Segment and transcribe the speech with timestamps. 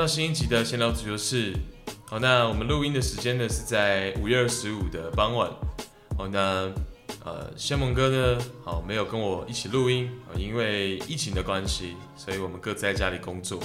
[0.00, 1.54] 到新一集的闲聊足球室。
[2.06, 5.50] 好，那我们录音的时间呢是在五月二十五的傍晚。
[6.16, 6.72] 好，那
[7.22, 13.60] 呃，先蒙哥呢，好没有跟我一起录音，因为疫情的关系，所以我们各自在家里工作。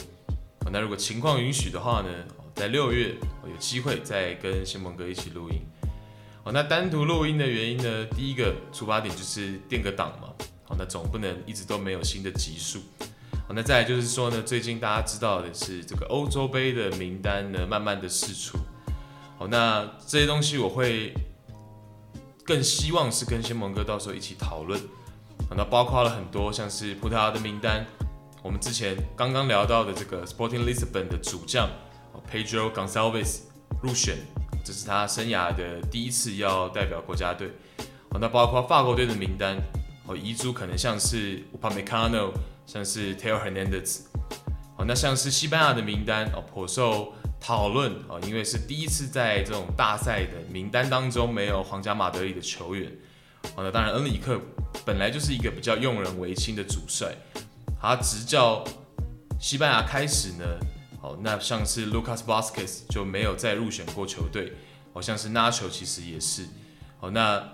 [0.66, 2.10] 好，那如果情况允许的话呢，
[2.54, 3.16] 在六月
[3.50, 5.62] 有机会再跟先蒙哥一起录音。
[6.44, 10.34] 好，那单独录音的原因呢，第一个出发点就是垫个档嘛。
[10.66, 12.82] 好，那总不能一直都没有新的集数。
[13.48, 18.58] 好，那再来就是说呢，最近大家知道的是这个欧洲杯的名单呢，慢慢的释出。
[19.38, 21.14] 好，那这些东西我会
[22.44, 24.82] 更希望是跟先蒙哥到时候一起讨论。
[25.56, 27.86] 那包括了很多像是葡萄牙的名单，
[28.42, 31.70] 我们之前刚刚聊到的这个 Sporting Lisbon 的主将
[32.32, 33.42] Pedro Gonçalves
[33.84, 34.18] 入选，
[34.64, 37.52] 这是他生涯的第一次要代表国家队。
[38.10, 39.56] 好，那包括法国队的名单，
[40.08, 42.32] 哦，遗珠可能像是 Upamecano
[42.66, 44.02] 像是 Theo Hernandez，
[44.76, 52.92] 好，那像是西班牙的名单哦，颇受讨论哦，因为是第一次在这种大赛的名单当中没有皇家马德里的球员。
[53.56, 54.42] 好，那当然恩里克
[54.84, 57.16] 本来就是一个比较用人唯亲的主帅，
[57.80, 58.64] 他执教
[59.40, 60.46] 西班牙开始呢，
[61.00, 64.54] 好，那像是 Lucas Vázquez 就没有再入选过球队，
[64.94, 66.46] 好像是 Nacho 其实也是，
[67.00, 67.48] 好，那。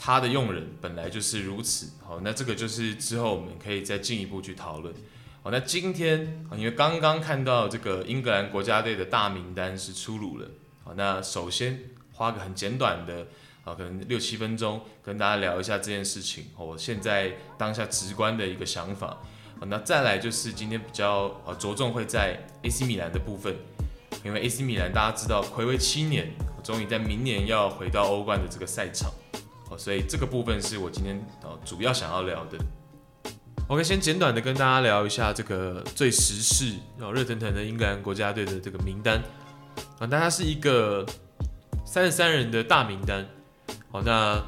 [0.00, 4.94] 他的用人本来就是如此，好，那这个就是之后我们可以再进一步去讨论。
[5.42, 10.48] 好，那今天因为刚刚看到这个英格兰国家队的大名单是出炉了，
[10.84, 11.80] 好，那首先
[12.12, 13.26] 花个很简短的，
[13.64, 19.18] 啊，可能六七分钟跟大家聊一下这件事情，我现在当下直观的一个想法。
[19.58, 23.56] 好，那再来就是今天比较呃着重会在 AC 米兰的部分，
[24.24, 29.10] 因为 AC 米兰大家知道暌违七年，我终于在明年要回到欧冠的这个赛场。
[29.70, 32.58] 哦所以这个部分是我今天哦主要想要聊的。
[33.68, 39.22] OK，先简短的跟大家聊一下这个最时事、然后热腾腾的英格兰国家队的这个名单
[39.98, 41.04] 啊，那它是一个
[41.84, 43.26] 三十三人的大名单。
[43.90, 44.42] 好，那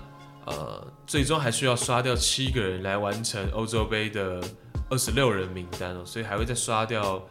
[0.46, 4.42] 呃最终还需要刷掉七个人来完成欧洲杯的
[4.88, 7.22] 二十六人名单哦，所以还会再刷掉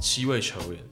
[0.00, 0.82] 七位球员。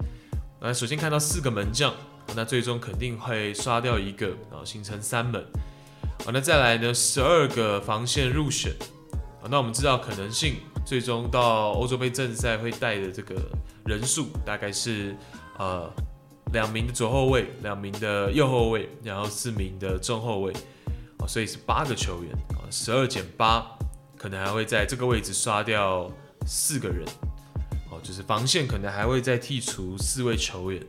[0.61, 1.93] 那首先看到四个门将，
[2.37, 5.45] 那最终肯定会刷掉一个，然后形成三门。
[6.25, 6.95] 好，那再来呢？
[6.95, 8.73] 十二个防线入选。
[9.43, 13.35] 好，那我们知道可能性，最终到欧洲杯正赛会带的这个
[13.85, 15.15] 人数大概是
[15.59, 15.93] 呃
[16.55, 20.51] 两名的左后卫，两名的右后卫，然后四名的中后卫。
[21.19, 22.33] 哦，所以是八个球员。
[22.57, 23.63] 啊，十二减八，
[24.17, 26.11] 可能还会在这个位置刷掉
[26.47, 27.07] 四个人。
[27.91, 30.83] 哦，就是防线可能还会再剔除四位球员。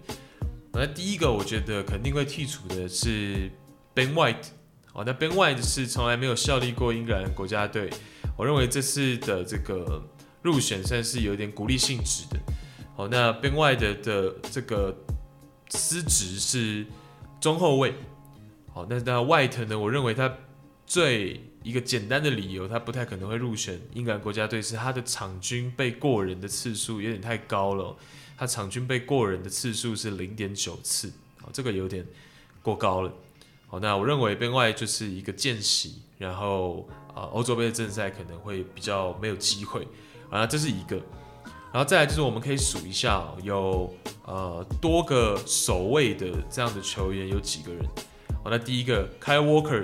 [0.71, 3.51] 那第一个我觉得肯定会剔除的是
[3.93, 4.54] Ben White。
[4.95, 7.89] 哦，那 Ben White 是从来没有效力过英格兰国家队，
[8.37, 10.01] 我认为这次的这个
[10.41, 12.39] 入选算是有点鼓励性质的。
[12.95, 14.95] 好，那 Ben White 的这个
[15.67, 16.85] 司职是
[17.41, 17.93] 中后卫。
[18.73, 19.77] 好，那那 White 呢？
[19.77, 20.33] 我认为他
[20.87, 27.93] 最一个简单的理由，他不太可能会入选英格兰国家队，是他的场均被过人的次数有点太高了。
[28.37, 32.05] 他场均被过人的次数是零点九次，好，这个有点
[32.61, 33.11] 过高了。
[33.81, 39.87] 那我认为 Ben White 就是一个见习，然后啊，欧洲杯的正赛可能会比较没有机会
[40.29, 40.95] 啊，这是一个。
[41.73, 43.93] 然后再来就是我们可以数一下，有
[44.25, 47.85] 呃多个守卫的这样的球员有几个人。
[48.43, 49.83] 好，那第一个 Kyle Walker，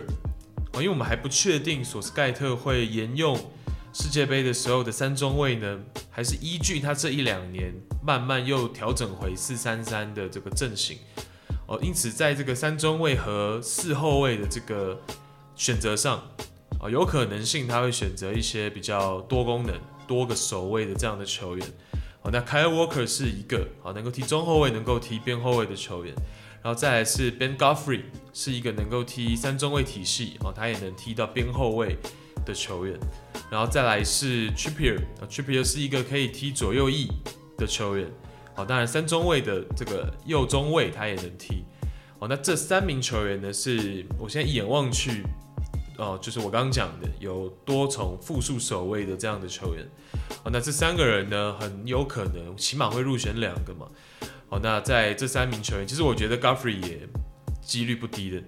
[0.71, 3.37] 啊，因为我们还不确定索斯盖特会沿用
[3.91, 5.79] 世界杯的时候的三中卫呢，
[6.09, 10.97] 还是依据他这一两年慢慢又调整回四三三的这个阵型。
[11.71, 14.99] 哦，因此在这个三中卫和四后卫的这个
[15.55, 16.21] 选择上，
[16.81, 19.73] 哦，有可能性他会选择一些比较多功能、
[20.05, 21.65] 多个守卫的这样的球员。
[22.23, 26.13] 哦，那 Kyle Walker 是一个啊，能够踢中后卫、能够踢边后卫的球员。
[26.61, 28.01] 然后再来是 Ben Goffrey，
[28.33, 31.97] 是一个能够踢三中卫体系，哦，他也能踢到边后卫
[32.45, 32.99] 的球员。
[33.49, 37.07] 然后再来是 Trippier，Trippier 是一个可以踢左右翼
[37.57, 38.11] 的球员。
[38.53, 41.63] 好，当然三中卫的这个右中卫他也能踢。
[42.19, 45.23] 哦，那这三名球员呢，是我现在一眼望去，
[45.97, 49.83] 哦，就是我刚刚讲的有多重复数守卫的这样的球员。
[50.43, 53.87] 哦，那这三个人呢，很有可能起码会入选两个嘛。
[54.49, 57.07] 好，那在这三名球员，其实我觉得 Godfrey 也
[57.61, 58.43] 几率不低的。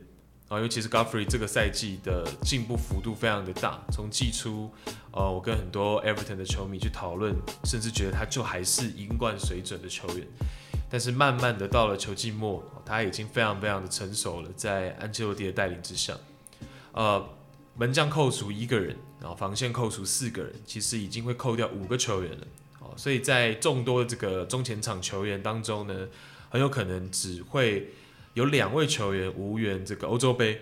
[0.54, 4.70] 啊，尤其是 Godfrey 这个赛季的进步幅度非常的大，从季初，
[5.12, 7.34] 呃，我跟很多 Everton 的球迷去讨论，
[7.64, 10.28] 甚至觉得他就还是英冠水准的球员，
[10.92, 16.14] 但是慢慢的到了球季末，他已经非常非常的成熟了，在安切洛蒂的带领之下，
[16.92, 17.28] 呃，
[17.76, 22.48] 门将扣除一个人，然后防线扣除四个人，其实已经会扣掉五个球员了，
[22.80, 26.08] 哦，所以在众多的这个中前场球员当中呢，
[26.52, 27.90] 很有可能只会
[28.34, 30.60] 有两位球员无缘这个欧洲杯。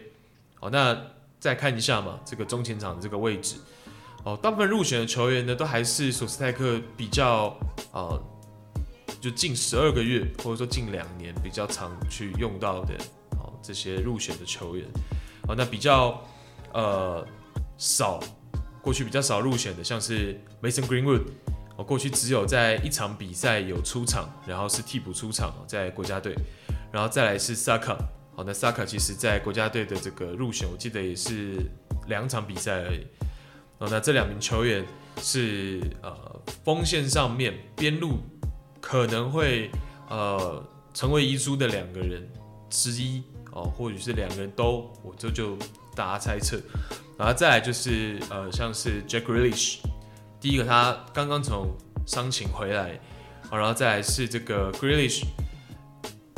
[0.55, 0.95] 好，那
[1.39, 3.55] 再看一下嘛，这个中前场的这个位置，
[4.23, 7.57] 哦，大部分入选的球员呢，都还是索斯泰克比较
[7.91, 8.21] 呃，
[9.19, 12.93] 就近十二个月或者说近两年比较常去用到的
[13.39, 14.85] 哦，这些入选的球员。
[15.47, 16.23] 哦，那比较
[16.73, 17.25] 呃
[17.77, 18.19] 少，
[18.83, 21.23] 过去比较少入选的，像是 Mason Greenwood，
[21.75, 26.35] 哦，过去只有在一场比赛有出场，然后是替补出场，在国家队，
[26.91, 27.97] 然后再来是 Saka。
[28.33, 31.57] 好，那萨卡其实在国家队的这个入选，我记得也是
[32.07, 33.05] 两场比赛而已。
[33.77, 34.85] 哦，那这两名球员
[35.17, 38.19] 是呃锋线上面边路
[38.79, 39.69] 可能会
[40.07, 42.25] 呃成为遗珠的两个人
[42.69, 43.21] 之一
[43.51, 45.57] 哦，或许是两个人都，我这就，
[45.93, 46.57] 大家猜测。
[47.17, 49.79] 然后再来就是呃像是 Jack Grealish，
[50.39, 51.75] 第一个他刚刚从
[52.07, 52.97] 伤情回来，
[53.51, 55.25] 然后再来是这个 Grealish。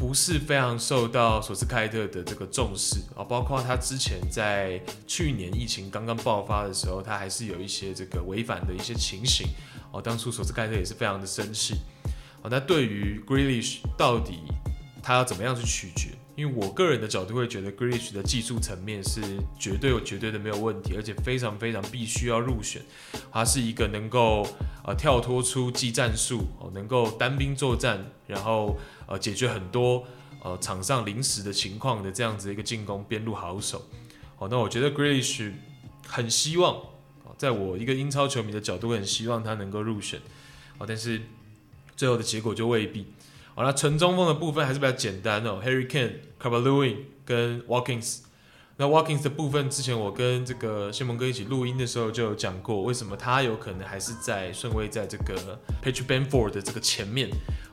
[0.06, 4.78] 不是非常受到索斯盖特的这个重视啊，包括他之前在
[5.08, 9.48] 去年疫情刚刚爆发的时候，他还是有一些这个违反的一些情形
[9.94, 10.02] 哦。
[10.02, 11.76] 当初索斯盖特也是非常的生气
[12.42, 12.50] 哦。
[12.52, 14.40] 那对于 Grealish 到底
[15.02, 16.10] 他要怎么样去取决？
[16.36, 19.22] 因为我个人的角度会觉得 Grealish 的技术层面是
[19.58, 22.82] 绝对有绝对的没有问题，而且非常非常必须要入选。
[23.32, 24.46] 他是一个能够
[24.86, 28.78] 呃跳脱出技战术哦，能够单兵作战，然后。
[29.08, 30.06] 呃，解决很多
[30.42, 33.82] 呃场上临时的情况的这样子一个进攻边路好手，
[34.36, 35.52] 好，那我觉得 g r a i s h
[36.08, 36.82] 很希望，
[37.38, 40.20] 在我一个英超球迷的角度，很希望他能够入选，
[40.78, 41.22] 好，但是
[41.96, 43.08] 最后的结果就未必。
[43.56, 48.22] 好，那纯中锋的部分还是比较简单哦，Harry Kane、Calvert-Lewin 跟 Watkins。
[48.78, 57.30] 那 Watkins 的部分，之前我跟这个谢蒙哥一起录音的时候就有讲过，为什么他有可能还是在顺位在这个 Patrick Banford 的这个前面。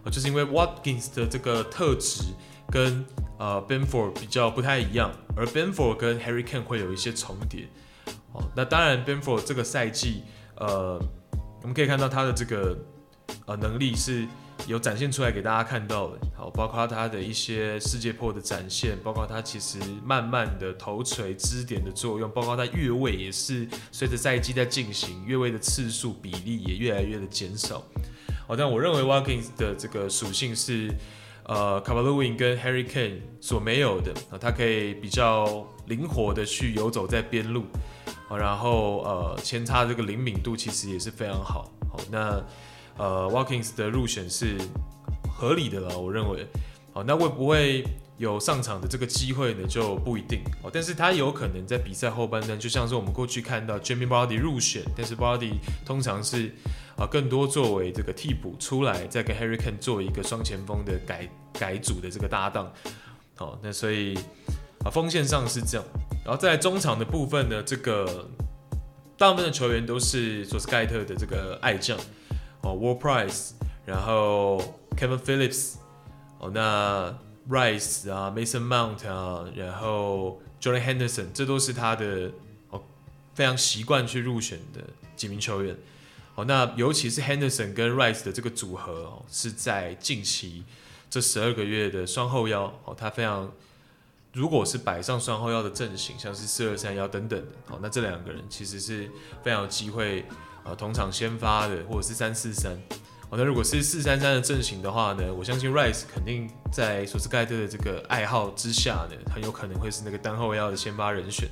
[0.06, 2.22] 就是因为 Watkins 的这个特质
[2.70, 3.04] 跟
[3.38, 7.68] 呃 Benford 比较不太一样，而 Benford 跟 Harry Kane 会有一些重叠。
[8.32, 10.22] 哦，那当然 Benford 这个赛季，
[10.56, 11.02] 呃，
[11.62, 12.78] 我们可以看到他的这个
[13.46, 14.26] 呃能力是
[14.66, 16.18] 有展现出来给大家看到的。
[16.36, 27.82] 好，包括他的一些世界破的展现，包括他其实慢慢的头锤支点的作用，包括他越位也是随着赛季在进行，越位的次数比例也越来越的减少。
[28.50, 30.92] 好，但我认为 Watkins 的这个属性是，
[31.44, 37.62] 呃，Calvert-Lewin 跟 Harry Kane 所没有的啊，他可以比较灵活的去游走在边路，
[38.28, 41.70] 然后呃，前插这个灵敏度其实也是非常好。
[41.92, 42.44] 好，那
[42.96, 44.56] 呃，Watkins 的入选是
[45.32, 46.44] 合理的了，我认为。
[46.92, 47.84] 好，那会不会
[48.18, 49.64] 有上场的这个机会呢？
[49.68, 50.40] 就不一定。
[50.64, 55.52] 哦，但是他有可能在比赛后半段，就像是我们过去看到 Jamie Body 入选，但是 Body
[55.86, 56.52] 通常是。
[56.96, 62.70] 啊，更多作为这个替补出来，再跟 Harry Kane 做一个双前锋的改改组的这个搭档。
[63.34, 64.14] 好，那所以
[64.84, 65.86] 啊，锋线上是这样。
[66.24, 68.28] 然后在中场的部分呢，这个
[69.16, 71.96] 大部分的球员都是索斯盖特的这个爱将
[72.60, 73.52] 哦，War Price，
[73.86, 74.58] 然后
[74.96, 75.76] Kevin Phillips，
[76.38, 82.30] 哦，那 Rice 啊，Mason Mount 啊，然后 Jordan Henderson，这都是他的
[82.68, 82.82] 哦
[83.34, 84.82] 非常习惯去入选的
[85.16, 85.74] 几名球员。
[86.44, 90.64] 那尤其是 Henderson 跟 Rice 的这个组合哦，是在近期
[91.08, 93.50] 这十二个月的双后腰哦，他非常，
[94.32, 99.10] 如果是摆上双后腰的阵型，像是四二三幺等等的哦，那这两个人其实是
[99.42, 100.24] 非常有机会
[100.62, 102.72] 啊同场先发的，或者是三四三
[103.28, 111.48] 哦，那如果是四三三的阵型的话呢，我相信 Rice 肯定在索斯盖特的这个爱好之下呢，很有可能会是那个单后腰的先发人选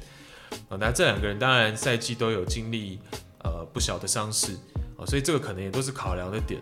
[0.69, 3.01] 哦，那这两个人当然赛季都有经历。
[3.45, 4.49] 呃，不小的伤势
[4.99, 6.61] 啊，所以这个可能也都是考量的点。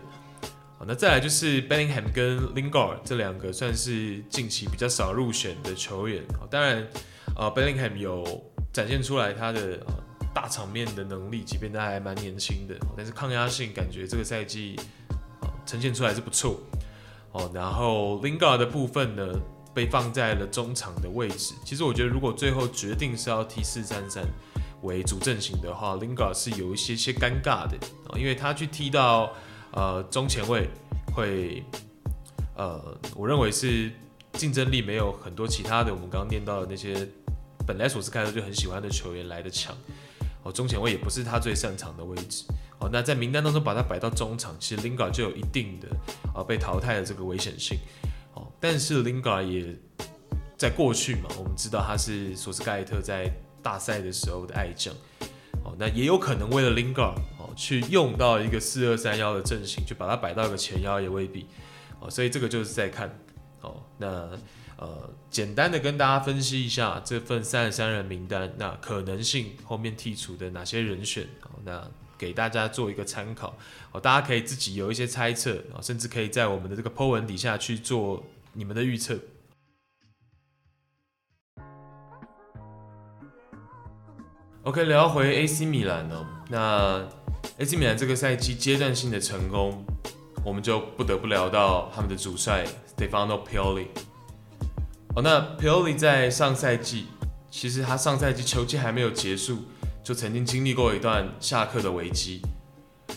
[0.77, 6.23] 好，那再来就是 Bellingham 跟 Lingard 这两个算是近期比较少入选的球员。
[6.49, 6.87] 当然，
[7.35, 8.23] 呃，Bellingham 有
[8.71, 9.93] 展现出来他的呃
[10.35, 14.79] 大场面的能力，即便他还蛮年轻的，但是抗压性感觉这个赛季
[15.41, 16.59] 呃呈现出来是不错。
[17.31, 19.27] 哦，然后 Lingard 的部分呢，
[19.73, 21.55] 被放在了中场的位置。
[21.65, 24.23] 其实我觉得，如果最后决定是要踢四三三。
[24.81, 29.33] 为主阵型的话，Lingard 是有一些些尴尬的啊，因为他去踢到
[29.71, 30.69] 呃中前卫
[31.15, 31.63] 会
[32.55, 33.91] 呃，我认为是
[34.33, 37.07] 竞争力没有很多其他的我们刚刚念到的那些
[37.65, 39.75] 本来索斯盖特就很喜欢的球员来的强
[40.43, 42.45] 哦，中前卫也不是他最擅长的位置
[42.79, 45.87] 哦，那在名单当中把他摆到中场，其实 Lingard 就有一定的
[46.33, 47.77] 啊被淘汰的这个危险性
[48.35, 49.75] 哦，但是 Lingard 也
[50.55, 53.31] 在过去嘛，我们知道他是索斯盖特在
[53.67, 54.93] 大赛的时候的爱将，
[55.61, 61.45] 哦，那也有可能为了 Lingard 哦去用到一个四二三幺的阵型，去把它摆到一个前腰也未必
[61.99, 63.19] 哦，所以这个就是在看
[63.59, 63.83] 哦。
[63.97, 64.29] 那
[64.77, 71.85] 呃，简单的跟大家分析一下这份三十三人名单，那可能性后面剔除的哪些人选哦，那
[72.17, 73.57] 给大家做一个参考
[73.91, 79.19] 哦，大家可以自己有一些猜测啊，甚至可以在我们的这个 po 文底下去做你们的预测。
[84.67, 87.01] OK，聊回 AC 米兰哦，那
[87.57, 89.81] AC 米兰这个赛季阶段性的成功，
[90.43, 93.85] 我们就不得不聊到他们的主帅 Stefano Pioli。
[95.15, 97.05] 哦，那 Pioli 在上赛季，
[97.49, 99.59] 其实他上赛季球季还没有结束，
[100.03, 102.41] 就曾经经历过一段下课的危机。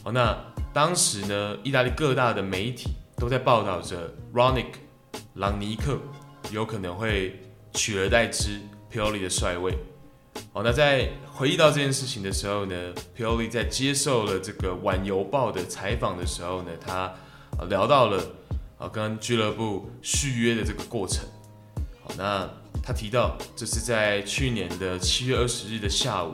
[0.05, 0.39] 哦，那
[0.73, 4.75] 当时呢，意大利各大的媒体都在报道着 Ronick
[5.35, 5.99] 朗尼克
[6.53, 7.41] 有可能会
[7.75, 9.77] 取而代之 Pioli 的帅位。
[10.53, 12.75] 哦，那在回忆到这件事情的时候呢
[13.17, 17.13] ，Pioli 在接受了这个《晚邮报》的采访的时候呢，他
[17.69, 18.21] 聊到了
[18.79, 21.25] 啊跟俱乐部续约的这个过程。
[22.03, 22.49] 好，那
[22.83, 26.33] 他提到这是在去年的七月二十日的下午，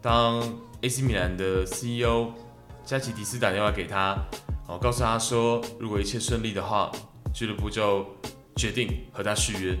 [0.00, 0.40] 当
[0.80, 2.32] AC 米兰的 CEO
[2.84, 4.16] 加奇迪斯打电话给他，
[4.68, 6.90] 哦，告诉他说，如果一切顺利的话，
[7.34, 8.06] 俱乐部就
[8.56, 9.72] 决定和他续约。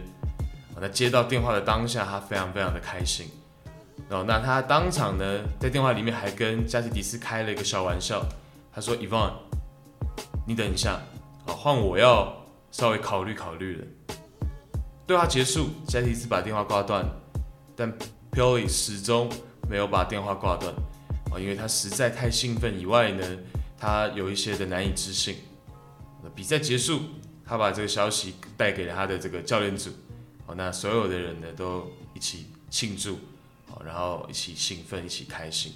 [0.74, 3.26] 啊那接到电话的当下，他非常非常的开心。
[4.10, 8.26] 哦，那他当场呢，在电话里面还跟加西迪斯开了一个小玩笑，
[8.74, 9.32] 他说：“Ivan，
[10.44, 11.00] 你等一下，
[11.46, 12.34] 好，换我要
[12.72, 13.84] 稍微考虑考虑了。”
[15.06, 17.08] 对话结束，加西迪斯把电话挂断，
[17.76, 17.92] 但
[18.32, 19.30] Pioli 始终
[19.68, 20.74] 没有把电话挂断，
[21.32, 23.24] 啊，因为他实在太兴奋，以外呢，
[23.78, 25.36] 他有一些的难以置信。
[26.34, 27.00] 比赛结束，
[27.46, 29.90] 他把这个消息带给了他的这个教练组，
[30.46, 33.16] 哦，那所有的人呢都一起庆祝。
[33.84, 35.72] 然后一起兴奋，一起开心，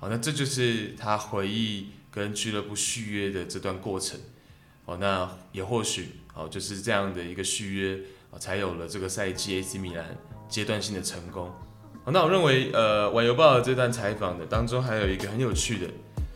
[0.00, 4.18] 好，那这就是他回忆跟俱乐部续约的这段过程，
[4.84, 8.00] 哦，那也或许哦就是这样的一个续约，
[8.38, 10.16] 才有了这个赛季 AC 米兰
[10.48, 11.50] 阶段性的成功。
[12.04, 15.86] 哦，那我认为呃，晚邮报的这段采访的当中还有一个很有趣的，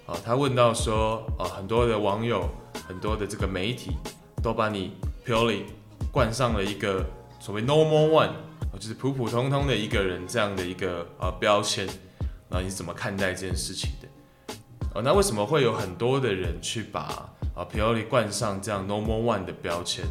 [0.06, 2.48] 啊，他问到说，啊，很多的网友，
[2.86, 3.92] 很多的这个媒体
[4.42, 4.92] 都把你
[5.26, 5.62] Pioli
[6.12, 7.04] 冠上了一个
[7.38, 8.30] 所谓 Normal One。
[8.80, 11.86] 就是普普通通的一个人这样的一个呃标签，
[12.48, 14.54] 那你怎么看待这件事情的？
[14.94, 20.02] 哦，那为什么会有很多的人去把啊皮奥利冠上这样 normal one 的标签？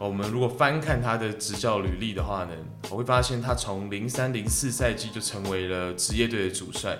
[0.00, 2.50] 我们如果翻看他的执教履历的话呢，
[2.90, 6.98] 我会发现他从零三零四赛季就成为了职业队的主帅，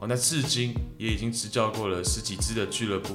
[0.00, 3.12] 哦，那至今也已经执教过了十几支的俱乐部，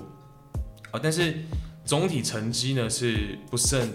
[0.92, 1.40] 哦，但是
[1.84, 3.92] 总体成绩呢是不甚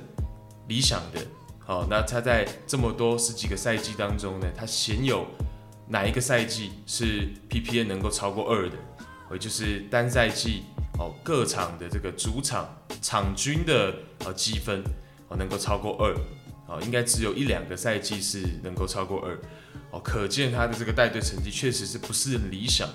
[0.67, 1.25] 理想的。
[1.71, 5.25] 哦，那他在这么多十几个赛季当中呢，他鲜有
[5.87, 8.77] 哪一个赛季是 PPA 能够超过二的？
[9.31, 10.65] 也就是单赛季
[10.99, 14.83] 哦各场的这个主场场均的呃积分
[15.29, 16.13] 哦能够超过二，
[16.67, 19.39] 哦应该只有一两个赛季是能够超过二，
[19.93, 22.89] 哦可见他的这个带队成绩确实是不是很理想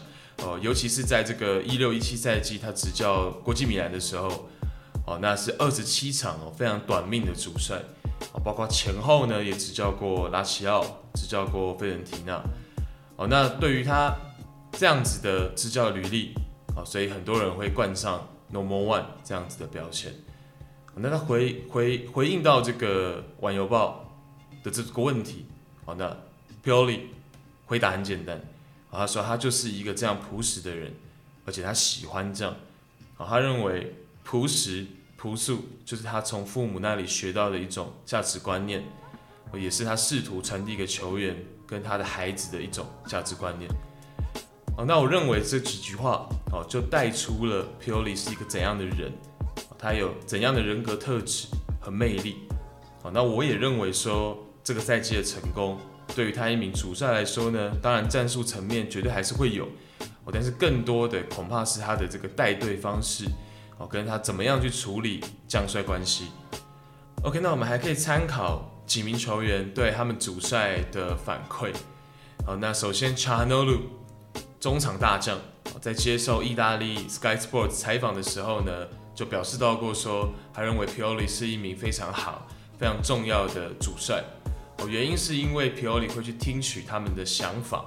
[0.44, 4.50] 哦，尤其是在这个一六一七赛季他执教国际米兰的时候，
[5.08, 7.82] 哦那是二十七场哦非常短命的主帅。
[8.34, 12.42] 啊包括前后呢，也执教过拉齐奥，执教过费伦提纳。
[13.16, 14.14] 哦，那对于他
[14.72, 16.34] 这样子的执教履历，
[16.76, 20.14] 啊，所以很多人会冠上 Normal One 这样子的标签。
[20.96, 24.06] 那他回回回应到这个晚邮报
[24.64, 25.46] 的这个问题，
[25.86, 26.16] 哦，那
[26.64, 27.00] Pioli
[27.66, 28.38] 回答很简单，
[28.92, 30.94] 啊他说他就是一个这样朴实的人，
[31.46, 32.56] 而且他喜欢这样，
[33.18, 34.86] 啊，他认为朴实。
[35.18, 38.84] 朴素就是他从父母那里学到的一种价值观念，
[39.54, 43.70] 也是他试图传递给球员跟他的孩子的一种价值观念。
[44.78, 49.12] 哦，那我认为这几句话哦，就带出了 Pioli 是一个怎样的人，
[49.80, 51.48] 他有怎样的人格特质
[51.80, 52.36] 和魅力。
[53.02, 55.80] 哦，那我也认为说这个赛季的成功，
[56.14, 59.66] 对于他一名主帅来说呢，当然战术层面绝对还是会有，
[60.26, 63.26] 哦，但是更多的恐怕是他的这个带队方式。
[63.78, 66.30] 哦，跟他怎么样去处理将帅关系
[67.24, 71.74] ？OK，那我们还可以参考几名球员对他们主帅的反馈。
[72.46, 73.82] 好，那首先 Calhanoglu
[74.62, 75.38] 中场大将，
[75.82, 82.48] 在接受意大利 Sky Sports 采访的时候呢，就表示到过说，他认为 Pioli 是一名非常好、
[82.80, 84.24] 非常重要的主帅。
[84.78, 87.86] 哦，原因是因为 Pioli 会去听取他们的想法。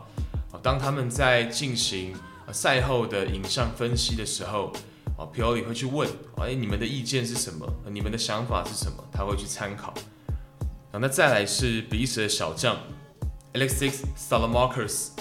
[0.52, 2.14] 哦，当他们在进行
[2.52, 4.70] 赛后的影像分析的时候。
[5.18, 7.66] 啊，Pioli 会去问，哎，你们的意见是什么？
[7.90, 9.04] 你们的想法是什么？
[9.12, 9.92] 他会去参考。
[10.92, 12.76] 啊那再来是比利时的小将
[13.52, 15.12] Alexis s a l a m a r k e r s。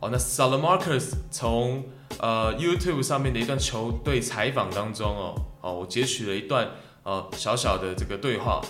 [0.00, 1.84] 哦，那 s a l a m a r k e r s 从
[2.18, 6.70] 呃 YouTube 上面的一段球队采访当中哦，哦，我截取了一段
[7.02, 8.62] 呃小小的这个对话。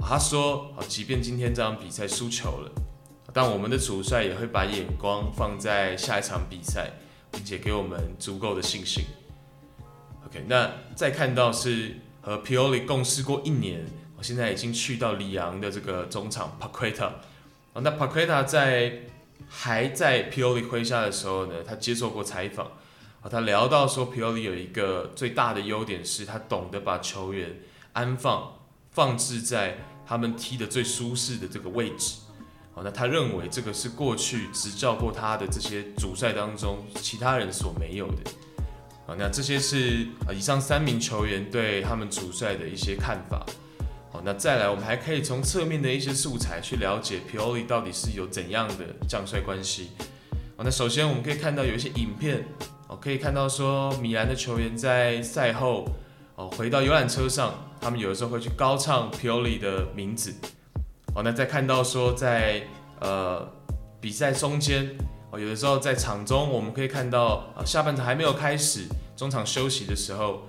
[0.00, 2.70] 他说：“啊，即便今天这场比赛输球了，
[3.34, 6.92] 但我们的主帅也会把眼光放在下一场比赛，
[7.32, 9.04] 并且给我们足够的信心。”
[10.28, 13.84] OK，那再看到是和 Pioli 共事过一年，
[14.16, 17.10] 我现在已经去到里昂的这个中场 Paqueta。
[17.74, 19.00] 那 Paqueta 在
[19.48, 22.66] 还在 Pioli 麾下的时候呢，他接受过采访，
[23.22, 27.60] 啊，他聊到说 Pioli 有一个最大的优点是他懂得把球员
[27.92, 28.54] 安放
[28.90, 29.78] 放置在。
[30.10, 32.20] 他们踢的最舒适的这个位置，
[32.72, 38.30] 好，那他认为这个是过去执教过他的这些主帅当中其他人所没有的，
[39.08, 43.46] 好，那这些是啊以上三名球员对他们主帅的一些看法，
[44.12, 49.92] 好，那再来我们还可以从侧面的一些素材去了解 Pioli 到底是有怎样的将帅关系，
[50.58, 52.44] 好，那首先我们可以看到有一些影片，
[52.86, 55.88] 哦，可以看到说米兰的球员在赛后。
[56.40, 60.32] 哦，回到游览车上，他们有的时候会去高唱 Pioli 的名字。
[61.12, 62.62] 哦，那再看到说在
[63.00, 63.44] 呃
[64.00, 64.88] 比赛中间，
[65.30, 70.42] 哦，有的时候在场中我们可以看到啊，下半场还没有开始，中场休息的时候，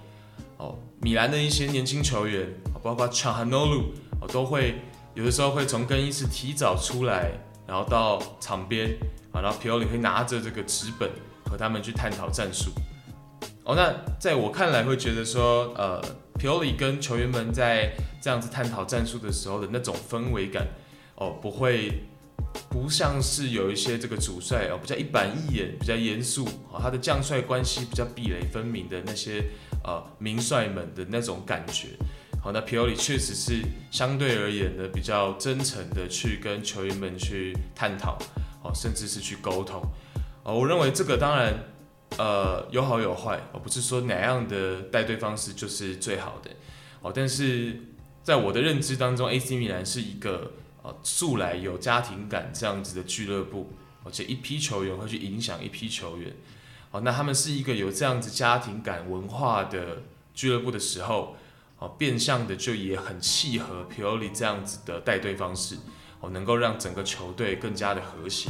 [0.57, 2.48] 哦，米兰的一些年轻球员，
[2.81, 4.81] 包括 c h a h a n o l u 哦，都会
[5.15, 7.31] 有的时候会从更衣室提早出来，
[7.67, 8.98] 然后到场边
[9.33, 11.09] 啊，然后 Pioli 会拿着这个纸本
[11.50, 12.71] 和他们去探讨战术。
[13.65, 16.01] 哦，那在我看来会觉得说，呃，
[16.39, 20.65] 皮奥利跟球员们在这样子探讨战术的时候的那种氛围感，
[21.15, 22.01] 哦，不会
[22.69, 29.43] 不像是有一些这个主帅哦比较一板一眼、比较严肃，哦，他的将帅关系比较壁垒分明的那些
[29.84, 31.89] 呃名帅们的那种感觉。
[32.41, 38.17] 好，那皮奥里确实是相对而言呢比较真诚的去跟球员们去探讨，
[38.63, 39.81] 哦，甚至是去沟通。
[40.43, 41.53] 哦，我认为这个当然。
[42.17, 46.50] 呃，有好有坏，而不是说哪样的带队方式就是最好的
[47.01, 47.12] 哦。
[47.13, 47.80] 但是
[48.23, 50.52] 在我的认知当中，AC 米兰是一个
[51.04, 53.73] 素来有家庭感这样子的俱乐部，
[54.04, 56.36] 而且一批球员会去影响一批球员。
[56.91, 61.36] 哦，那他们是一个有这样子家庭感文化的俱乐部的时候，
[61.78, 65.78] 哦，变相的就也很契合 Pioli 这样子的带队方式，
[66.19, 68.49] 哦，能够让整个球队更加的和谐。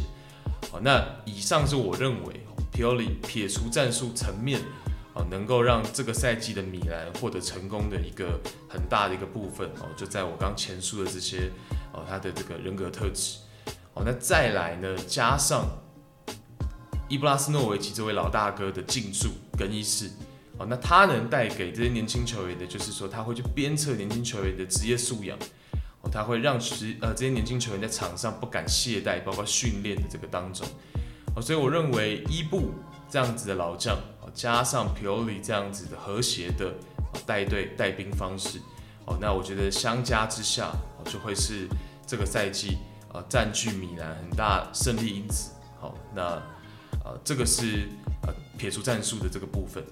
[0.71, 2.41] 哦，那以上是我认为。
[2.71, 4.62] Pioli 撇除战术层面，
[5.13, 11.52] 哦，能够让这个赛季的米兰获得成功的一个很大的一个部分哦，就在我刚前述的这些
[12.07, 13.39] 他的这个人格特质。
[13.93, 15.65] 哦，那再来呢，加上
[17.07, 20.09] 伊布拉斯诺维奇这位老大哥的进驻更衣室。
[20.57, 25.38] 哦，那他能带给这些年轻球员的，就是说他会去鞭策年轻球员的职业素养。
[26.01, 30.67] 哦，他会让其呃这些年轻球员在场上不敢懈怠，包括训练的这个当中。
[31.35, 32.71] 哦所以我认为伊布
[33.09, 33.97] 这样子的老将，
[34.33, 36.73] 加上皮奥里这样子的和谐的
[37.25, 38.59] 带队带兵方式，
[39.05, 40.71] 哦，那我觉得相加之下，
[41.05, 41.67] 就会是
[42.10, 42.80] 这个赛季
[43.13, 45.52] 呃占据米兰很大胜利因子。
[45.80, 46.41] 好，那
[47.06, 47.88] 呃这个是
[48.24, 49.84] 呃撇除战术的这个部分。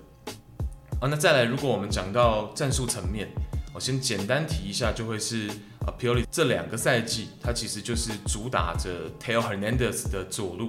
[1.00, 3.30] 啊，那再来，如果我们讲到战术层面，
[3.72, 5.48] 我先简单提一下，就会是
[5.86, 10.68] 呃皮奥利这两个赛季，他其实就是主打着 Theo Hernandez 的左路。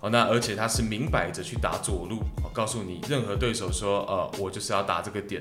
[0.00, 2.18] 好，那而且他是明摆着去打左路，
[2.52, 5.40] 告诉你，任何对手说，呃，我就是要打这个点，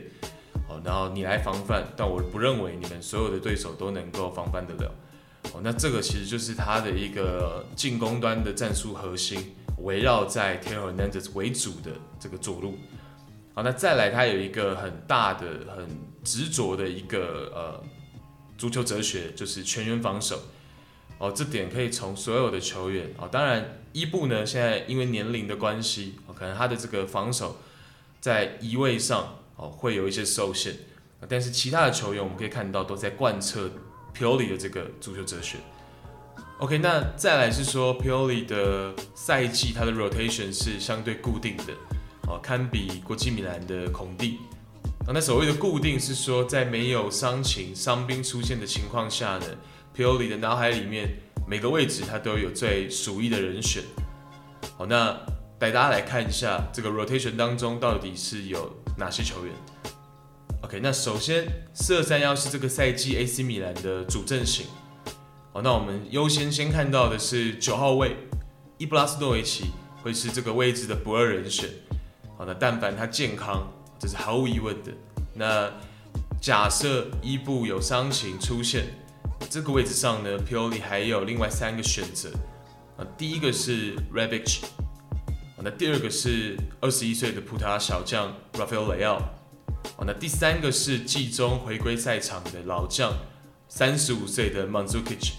[0.68, 4.94] 好，然后你来防范，但我不认为你们所有的对手都能够防范得了。
[5.54, 12.78] 哦，那这个其实就是他的一个进攻端的战术核心，围绕在 Theo Hernandez 为主的这个左路。
[13.54, 15.88] 好，那再来，他有一个很大的、很
[16.24, 17.84] 执着的一个呃
[18.58, 20.40] 足球哲学，就是全员防守。
[21.20, 27.58] 哦，这点可以从所有的球员哦，当然伊布呢，现在因为年龄的关系，哦，可能他的这个防守
[28.22, 30.76] 在移位上哦会有一些受限，
[31.28, 33.72] 但是其他的球员我们可以看到都在贯彻
[34.18, 35.58] Pioli 的这个足球哲学。
[36.60, 41.74] OK，那再来是说 Pioli 的赛季，他的 rotation 是相对固定的，
[42.28, 44.40] 哦，堪比国际米兰的孔蒂。
[45.14, 49.46] 那所谓的固定是说，在没有伤情、伤兵出现的情况下呢
[49.96, 51.10] ，Pioli 的脑海里面，
[51.48, 53.84] 每个位置他都有最属意的人选。
[54.78, 55.16] 好，那
[55.60, 59.54] 带大家来看一下这个 rotation 当中到底是有哪些球员。
[60.64, 64.66] OK，那首先四二三幺是这个赛季 AC 米兰的主阵型。
[65.54, 68.16] 好，那我们优先先看到的是九号位
[68.78, 69.66] 伊布拉斯诺维奇
[70.02, 71.70] 会是这个位置的不二人选。
[72.38, 74.92] 好的，但凡他健康，这是毫无疑问的。
[75.36, 75.72] 那
[76.42, 78.86] 假设伊布有伤情出现。
[79.52, 82.32] 这个位置上呢，Pioli 还有另外三个选择
[82.98, 83.06] 啊。
[83.16, 84.64] 第一个是 Rabich，
[85.62, 89.22] 那第二个是二十一岁的葡萄牙小将 Rafael Leal。
[89.96, 93.12] 哦，那第三个是季中回归赛场的老将，
[93.68, 95.32] 三十五岁的 Manzukic。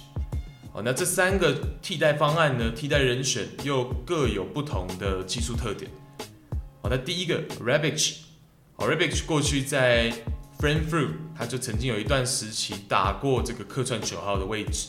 [0.73, 5.91] 哦，那这三个替代方案呢，替代人选又各有不同的技术特点。
[6.83, 8.17] 好，那第一个 r a b i c
[8.77, 10.13] 哦 r a b i c 过去在
[10.59, 14.89] Frankfurt 他就曾经有一段时期打过这个客串九号的位置。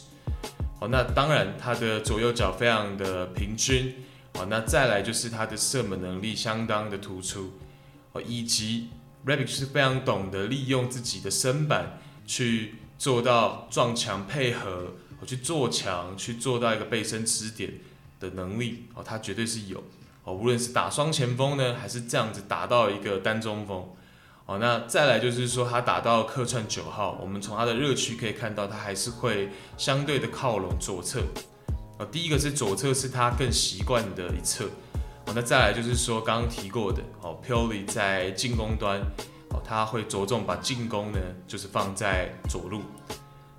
[0.80, 3.94] 好，那当然他的左右脚非常的平均。
[4.34, 7.52] 好，那再来就是他的射门能力相当的突出。
[8.14, 8.90] 哦，以及
[9.30, 17.74] Rebic 是非常懂得利用自己的身板去做到撞墙配合，去做墙，去做到一个背身支点
[18.20, 18.88] 的能力。
[18.96, 19.84] 哦，他绝对是有。
[20.24, 23.88] 哦，无论是打双前锋呢，还是这样子打到一个单中锋。
[24.48, 31.22] 哦，那再来就是说他打到客串九号，我们从他的热区可以看到，他还是会相对的靠拢左侧。
[32.00, 34.66] 哦，第一个是左侧是他更习惯的一侧。
[35.30, 39.00] 哦，那再来就是说刚刚提过的，哦，Pioli 在进攻端，
[39.52, 42.82] 哦，他会着重把进攻呢，就是放在左路。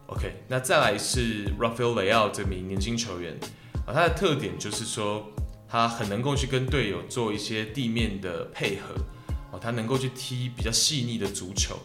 [0.08, 3.38] OK，那再来是 Rafael Leao 这名年轻球员，
[3.86, 5.24] 啊，他的特点就是说。
[5.72, 8.92] 他很能够去跟队友做一些地面的配合，
[9.52, 11.78] 哦，他能够去踢比较细腻的足球，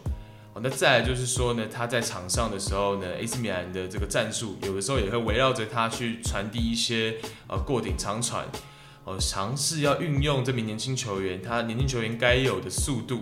[0.52, 8.44] 哦，那再来就是说呢，他在场上的时候呢，AC 米兰的这个战术有的时候也会围绕着他去传递一些呃过顶长传，
[9.06, 13.20] 哦，尝试要运用这名年轻球员他年轻球员该有的速度，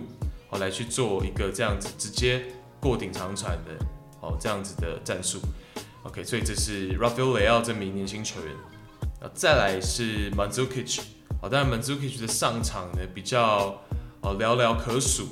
[0.49, 2.43] 哦，来去做一个这样子直接
[2.79, 3.85] 过顶长传的，
[4.19, 5.39] 哦，这样子的战术
[6.01, 8.53] ，OK，所以这是 Rafael Leao 这名年轻球员。
[9.33, 11.01] 再来是 Mandzukic，
[11.41, 13.81] 好，当然 Manzukic 的上场呢比较
[14.21, 15.29] 哦寥寥可数，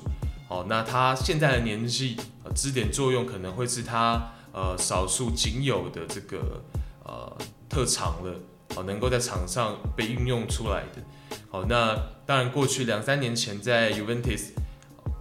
[0.50, 6.64] 哦，那他现在的年纪，呃，支点作用可能会是他呃少数仅有的这个
[7.04, 7.38] 呃
[7.70, 8.34] 特长了，
[8.76, 14.50] 哦，能够在场上被运用出来的，好，那当然过去两三年前在 Juventus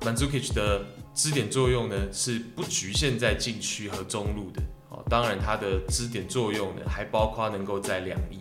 [0.00, 8.40] Manzukic 的支点作用呢是不局限在禁区和中路的，哦，当然他的支点作用呢还包括能够在两翼。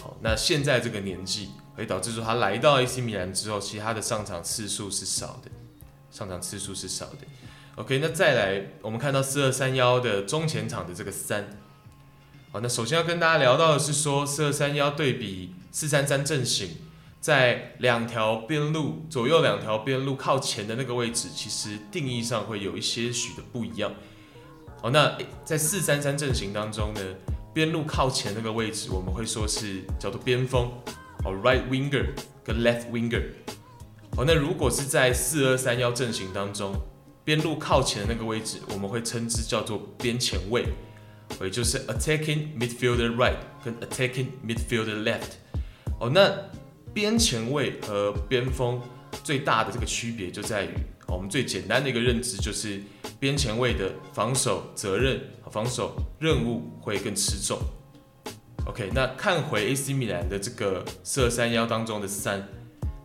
[0.00, 5.50] 好那现在这个年纪会导致说他来到 AC 米兰之后，其实他的上场次数是少的，
[6.10, 7.18] 上场次数是少的。
[7.76, 11.61] OK，那再来我们看到四二三幺的中前场的这个三，
[12.52, 16.68] 好，那首先要跟大家聊到的是说四二三幺对比四三三阵型，
[17.18, 23.90] 在两条边路左右两条边路靠前的那个位置，其实定义上会有一些许的不一样。
[24.82, 27.00] 好，那在四三三阵型当中呢，
[27.54, 30.70] 边路靠前那个位置，我们会说是叫做边锋，
[31.24, 32.08] 哦，right winger
[32.44, 33.22] 跟 left winger。
[34.14, 36.78] 好，那如果是在四二三幺阵型当中，
[37.24, 40.66] 边路靠前的那个位置，我们会称之叫做边前卫，
[41.40, 45.32] 也就是 attacking midfielder right 跟 attacking midfielder left。
[46.00, 46.30] 哦，那
[46.92, 48.80] 边前卫和边锋
[49.24, 50.74] 最大的这个区别就在于，
[51.06, 52.82] 我们最简单的一个认知就是
[53.20, 55.52] 边前卫的防守责任和。
[55.52, 57.58] 防守任务会更吃重。
[58.64, 62.40] OK，那看回 AC 米兰的这个四二三幺当中的三，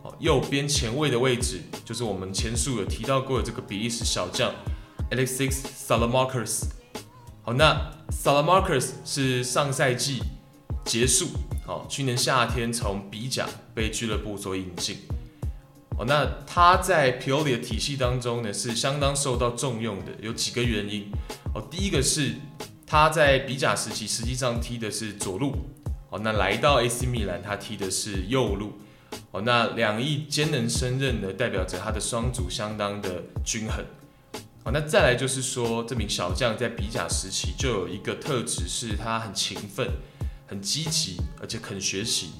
[0.02, 4.50] 哦，右边前卫的位置就是我们前述有提到过的这个比利时小将
[5.12, 6.77] Alexis Saelemaekers。
[7.48, 10.22] 好，那 Saelemaekers 是上赛季
[10.84, 11.30] 结束，
[11.66, 14.98] 好，去年夏天从比甲被俱乐部所引进。
[15.98, 21.10] 哦，那他在 Pioli 的体系当中呢，是相当受到重用的，有几个原因。
[21.56, 22.34] 哦，第一个是
[22.86, 25.56] 他在比甲时期实际上踢的是左路，
[26.10, 28.74] 哦，那来到 AC 米兰他踢的是右路，
[29.32, 33.86] 哦，那两翼兼能胜任呢，代表着他的双足相当的均衡。
[34.74, 39.90] 那再来就是说，这名小将在比甲时期就有一个特质，是他很勤奋、
[40.46, 42.32] 很积极，而且肯学习。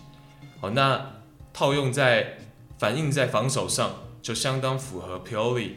[0.60, 1.14] 哦，那
[1.54, 2.40] 套用在
[2.78, 5.72] 反映在防守上，就相当符合 Pioli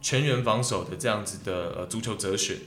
[0.00, 2.58] 全员防守的这样子的呃足球哲学。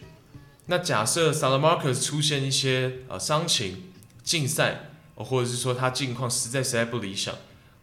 [0.65, 7.33] 那假设 Saelemaekers 出现一些呃伤情、禁赛，或者是说他近况实在实在不理想，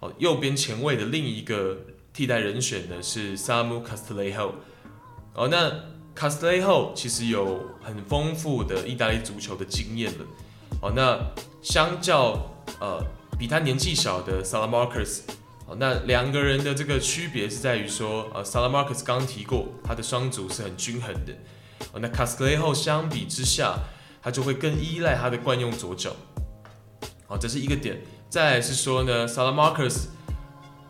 [0.01, 1.79] 哦，右边前卫的另一个
[2.13, 4.53] 替代人选呢是 Samu Castillejo。
[5.37, 5.71] 哦，那
[6.17, 10.25] Castillejo 其实有很丰富的意大利足球的经验了。
[10.81, 11.21] 哦，那
[11.63, 13.05] 相较呃
[13.39, 15.21] 比他年纪小的 Saelemaekers。
[15.67, 21.33] 哦，那两个人的这个区别是在于说，呃，Saelemaekers 刚提过，他的双足是很均衡的。
[21.93, 23.77] 哦，那 Castillejo 相比之下，
[24.23, 26.15] 他就会更依赖他的惯用左脚。
[27.27, 28.01] 哦，这是一个点。
[28.31, 30.05] 再来是说呢，Saelemaekers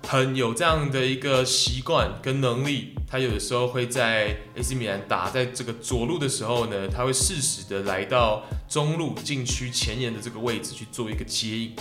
[0.07, 11.77] 很有这样的一个习惯跟能力，他有的时候会在 AC 米兰打在这个左路的时候呢，他会适时的来到中路禁区前沿的这个位置去做一个接应。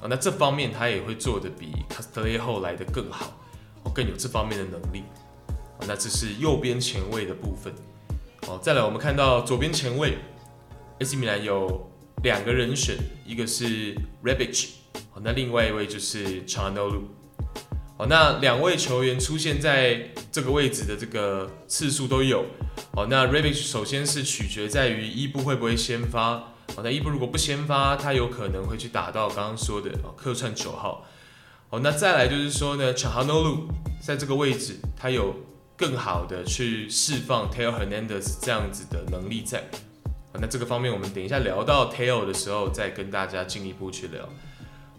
[0.00, 3.36] 啊，那这方面他也会做得比 Castillejo 来得更好，
[3.84, 5.04] 哦，更有这方面的能力。
[5.48, 7.72] 啊，那这是右边前卫的部分。
[8.46, 10.18] 哦，再来我们看到左边前卫
[10.98, 11.88] ，AC 米兰有
[12.22, 13.94] 两个人选，一个是
[14.24, 14.70] Rebic，
[15.14, 17.02] 哦，那另外一位就是 Calhanoglu。
[17.98, 22.44] 哦，那两位球员出现在这个位置的这个次数都有。
[22.92, 26.54] 哦，那 Rebic 首先是取决在于伊布会不会先发。
[26.76, 31.04] 好，那伊布如果不先发，他有可能会去打到刚刚说的，客串九号。
[31.68, 33.68] 好，那再来就是说呢 c h a h a n o l u
[34.00, 35.34] 在这个位置，他有
[35.76, 39.64] 更好的去释放 Theo Hernandez 这样子的能力在。
[40.32, 44.28] 好，那这个方面我们等一下聊到 Theo 的时候，再跟大家进一步去聊。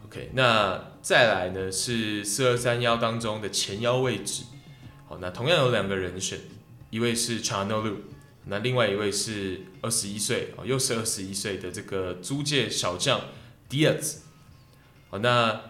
[0.04, 4.44] OK，那再来呢是四二三幺当中的前腰位置。
[5.08, 6.40] 好，那同样有两个人选，
[6.90, 7.98] 一位是 c h a n o l u
[8.46, 13.22] 那另外一位是二十一岁哦，又是二十一岁的这个租借小将
[13.70, 14.18] Diaz。
[15.10, 15.62] 好，那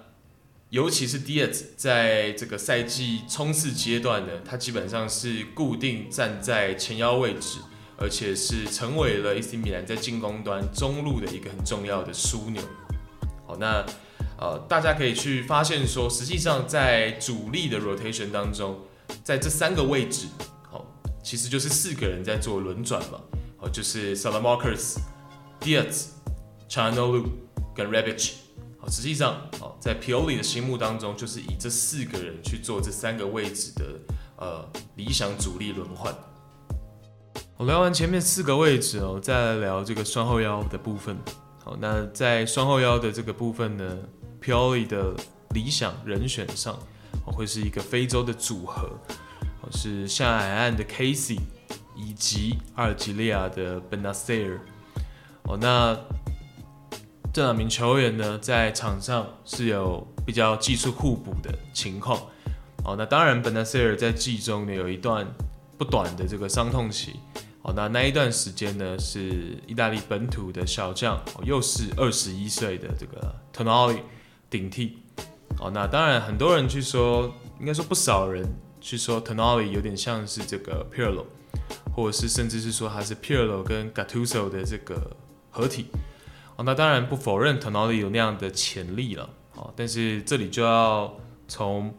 [0.70, 7.60] 尤其是 Diaz 在这个赛季冲刺阶段呢，他基本上是固定站在前腰位置，
[7.98, 12.62] 而且是成为了 AC 米兰在进攻端中路的一个很重要的枢纽。
[13.48, 13.86] 好，那
[14.42, 18.80] 呃，大家可以去发现说，实际上在主力的 rotation 当中，
[19.22, 20.28] 在这三个位置。
[20.72, 20.86] 好
[21.22, 23.20] 其实就是四个人在做轮转嘛，
[23.60, 24.96] 哦，就是 Salamakers、
[25.60, 26.06] Diaz、
[26.70, 27.26] Chanolu
[27.76, 28.32] 跟 Rebic，
[28.80, 33.86] 好，实际上，哦，在 Pioli 的心目当中，就是以这四个人去做这三个位置的
[34.38, 36.16] 呃理想主力轮换。
[37.58, 41.18] 我聊完前面四个位置哦，再来聊这个双后腰的部分。
[41.62, 43.98] 好，那在双后腰的这个部分呢
[44.42, 45.14] ，Pioli 的
[45.52, 46.78] 理想人选上，
[47.26, 48.90] 会是一个非洲的组合。
[49.72, 51.38] 是下海岸的 Casey
[51.96, 54.58] 以及阿尔及利亚的 Benacer
[55.44, 55.96] 哦，那
[57.32, 62.20] 这两名球员呢，在场上是有比较技术互补的情况。
[62.84, 65.28] 哦，那当然，Benacer 在季中呢有一段
[65.78, 67.20] 不短的这个伤痛期。
[67.62, 74.00] 哦，那那一段时间呢，是意大利本土的小将，又是二十一岁的这个 Tonali
[74.50, 74.98] 顶替。
[75.60, 78.46] 哦，那当然很多人去说，应该说不少人。
[78.82, 81.26] 去说 Tonali 有点像是这个 Pirlo，
[81.94, 85.18] 或者是甚至是说他是 Pirlo 跟 Gattuso 的这个
[85.52, 85.88] 合体。
[86.56, 89.30] 哦，那当然不否认 Tonali 有那样的潜力了。
[89.56, 91.14] 哦，但是这里就要
[91.50, 91.94] 从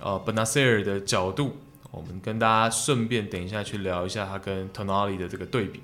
[0.00, 1.58] 呃 Bennacer 的角度，
[1.90, 5.82] 我们跟大家顺便等一下去聊一下他跟 Tonali 的这个对比。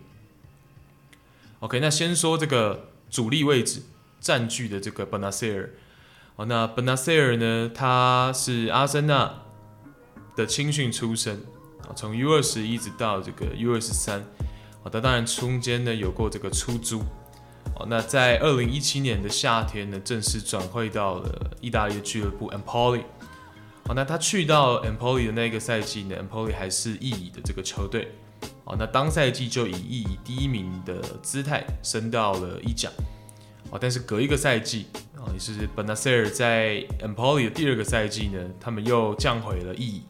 [1.61, 3.83] OK，那先说这个主力位置
[4.23, 5.69] 占据的这个 Bennacer。
[6.37, 9.33] 哦，那 Bennacer 呢，他是阿森纳
[10.37, 11.41] 的青训出身。
[11.87, 14.19] 啊，从 U 二十一直到这个 U 二十三，
[14.83, 17.01] 啊，他当然中间呢有过这个出租，
[17.77, 23.03] 哦，那在二零一七年的夏天呢，正式转会到了意大利的俱乐部 Empoli，
[23.87, 28.11] 好，那他去到 Empoli 的那个赛季呢，Empoli 还是意乙的这个球队，
[28.65, 32.89] 哦，那当赛季就以意乙第一名的姿态升到了意甲，
[33.81, 40.03] 但是隔一个赛季，啊，也是 Bennacer 在 Empoli 的第二个赛季呢，他们又降回了意乙。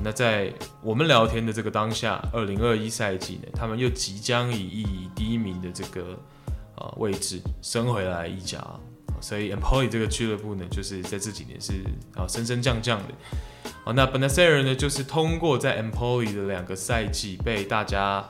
[0.00, 6.16] 那在我们聊天的这个当下，二零二一赛季呢，他们又即将以意乙第一名的这个
[6.76, 8.64] 啊位置升回来意甲，
[9.20, 11.82] 所以 Empoli 这个俱乐部呢，就是在这几年是
[12.14, 13.14] 啊升升降降的。
[13.84, 18.24] 好，那 Bennacer 呢，就是通过在 Empoli 的两个赛季被大家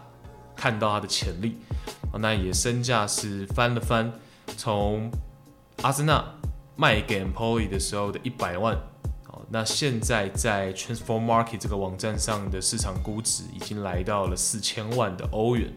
[0.56, 1.58] 看到他的潜力，
[2.18, 4.10] 那也身价是翻了翻，
[4.58, 5.08] 从
[5.82, 6.34] 阿森纳
[6.74, 8.76] 卖给 Empoli 的时候的一百万。
[9.50, 15.72] 那现在在 Transfer Market 这个网站上的市场估值已经来到了四千万的欧元，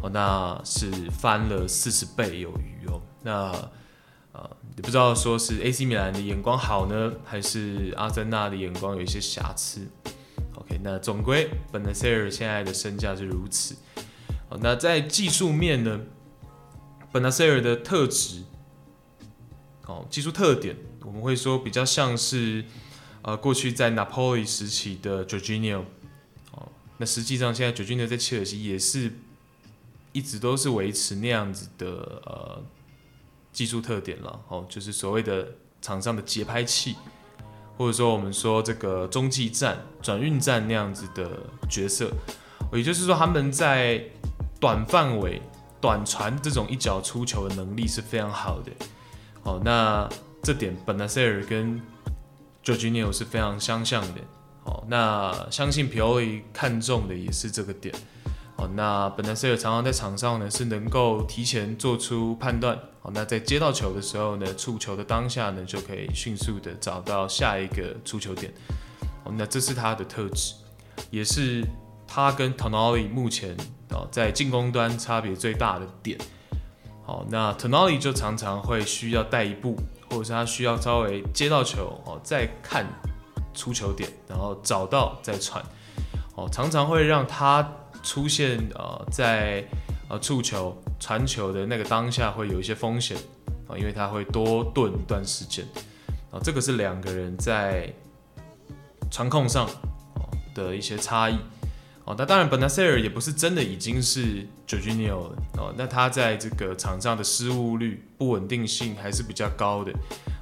[0.00, 3.02] 哦，那是翻了四十倍有余哦。
[3.22, 3.52] 那
[4.32, 9.86] 呃，也不知道说是 AC 米兰的眼光好呢，还是阿森纳的眼光有一些瑕疵。
[10.54, 13.76] OK，那总归 Bennacer 现在的身价是如此。
[14.48, 16.00] 哦，那在技术面呢
[17.12, 18.42] ，Bennacer 的特质，
[19.86, 20.76] 哦，技术特点。
[21.04, 22.64] 我们会说比较像是，
[23.22, 25.84] 呃，过去在拿坡里时期的 Jorginho，
[26.52, 26.68] 哦，
[26.98, 29.12] 那实际上现在 Jorginho 在切尔西也是
[30.12, 32.62] 一直都是维持那样子的呃
[33.52, 36.96] 技术特点了，哦，就是所谓的场上的节拍器，
[37.78, 41.40] 或者说我们说这个中继站、转运站那样子的
[41.70, 42.12] 角色，
[42.72, 44.04] 也就是说他们在
[44.60, 45.40] 短范围、
[45.80, 48.72] 短传这种一脚出球的能力是非常好的，
[49.42, 50.08] 哦，那。
[50.40, 51.82] 这点 Bennacer 跟
[52.64, 54.20] Jorginho 是非常相像的，
[54.62, 57.92] 哦，那相信 Pioli 看中的也是这个点，
[58.56, 62.78] 哦，那本纳塞尔常常在场上呢是能够提前做出判断。
[63.02, 68.54] 哦，那在接到球的时候呢，触球的当下呢就可以迅速的找到下一个出球点。
[69.24, 70.54] 哦，那这是他的特质，
[71.10, 71.66] 也是
[72.06, 73.56] 他跟 Tonali 目前
[73.90, 76.18] 哦在进攻端差别最大的点。
[77.04, 79.76] 好，那 Tonali 就常常会需要带一步，
[80.10, 82.86] 或者是他需要稍微接到球哦再看
[83.54, 85.64] 出球点，然后找到再传。
[86.34, 87.68] 哦，常常会让他。
[88.00, 89.62] 出现呃，在
[90.08, 93.16] 呃触球传球的那个当下会有一些风险
[93.66, 95.66] 啊，因为他会多顿一段时间
[96.30, 97.92] 啊，这个是两个人在
[99.10, 99.68] 传控上
[100.54, 101.38] 的一些差异
[102.08, 102.14] 哦。
[102.16, 109.92] 那当然，本纳塞尔也不是真的已经是 Jorginho 了哦，那他在这个场上的失误率不稳定性还是比较高的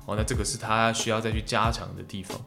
[0.06, 2.38] 哦，那这个是他需要再去加强的地方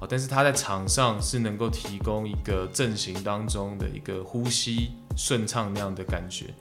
[0.00, 0.06] 哦。
[0.08, 6.52] 但是他在场上是能够提供一个阵型当中的一个呼吸顺畅那样的感觉，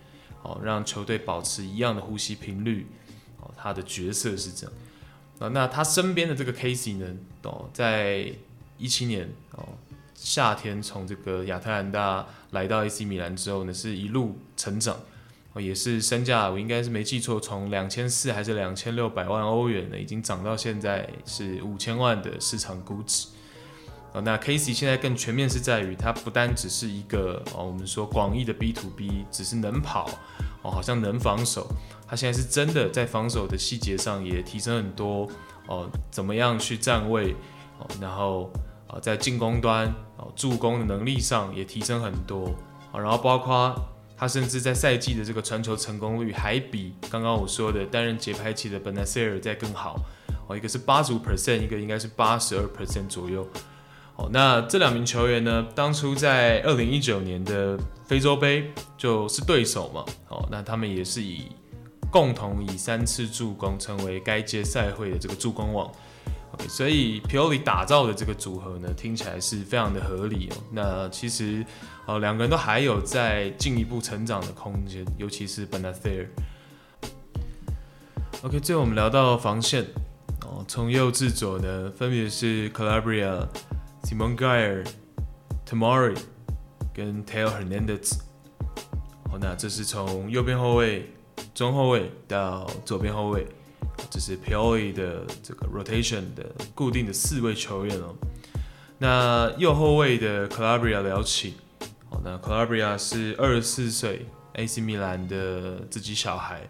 [0.44, 2.88] 哦，让球队保持一样的呼吸频率，
[3.42, 4.74] 哦，他的角色是这样。
[5.54, 7.06] 那他身边的这个 Casey 呢，
[7.44, 8.30] 哦，在
[8.78, 9.70] 一七年哦
[10.22, 14.98] 夏天从这个亚特兰大来到 AC 米兰之后呢，是一路成长，
[15.56, 23.28] 也是身价我应该是没记错，从两千四还是两千六百万欧元呢，已经涨到现在是五千万的市场估值。
[24.12, 30.10] 哦，那 Casey 现在更全面是在于，他不单只是一个哦，我们说广义的 B to B，只是能跑
[30.64, 31.68] 哦，好像能防守。
[32.08, 35.30] 他现在是真的在防守的细节上也提升很多
[35.68, 37.36] 哦，怎么样去站位
[37.78, 38.52] 哦，然后
[38.90, 42.48] 啊，在进攻端哦，助攻的能力上也提升很多
[42.92, 43.74] 啊，然后包括
[44.18, 50.02] 他甚至在赛季的这个传球成功率还比刚刚我说的担任节拍器的 Bennacer 再更好
[50.48, 53.48] 哦，一个是八十五 percent，一个应该是八十二 percent 左右。
[54.16, 60.04] 哦那这两名球员呢，当初在二零一九年的非洲杯就是对手嘛。
[60.28, 61.46] 哦，那他们也是以
[62.12, 65.90] 共同以三次助攻成为该届赛会的这个助攻王。
[66.60, 70.56] OK，所以皮奥利打造的这个组合呢，听起来是非常的合理哦。
[70.72, 71.66] 那其实
[72.06, 76.28] 哦，两个人都还有在进一步成长的空间，尤其是 Bennacer。
[78.42, 79.84] OK，最后我们聊到防线
[80.42, 83.48] 哦，从右至左呢，分别是 Calabria。
[84.02, 84.88] Simon Kjær、
[85.68, 86.18] Tomori
[86.94, 88.18] 跟 Theo Hernandez，
[89.30, 91.12] 好，那这是从右边后卫、
[91.54, 93.46] 中后卫到左边后卫，
[94.10, 98.16] 这是 Pioli 的这个 rotation 的固定的四位球员哦。
[98.98, 101.56] 那右后卫的 Calabria 聊起，
[102.10, 106.70] 好，那 Calabria 是二十四岁，AC 米兰的自己小孩，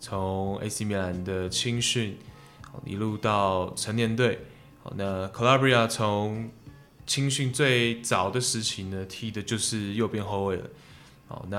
[0.00, 2.18] 从 AC 米兰的青训，
[2.84, 4.40] 一路到成年队，
[4.82, 6.50] 好，那 Calabria 从
[7.06, 10.64] 青训最早的时期呢，踢的就是右边后卫了。
[11.28, 11.58] 好，那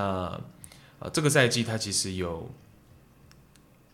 [0.99, 2.51] 啊，这个赛季他其实有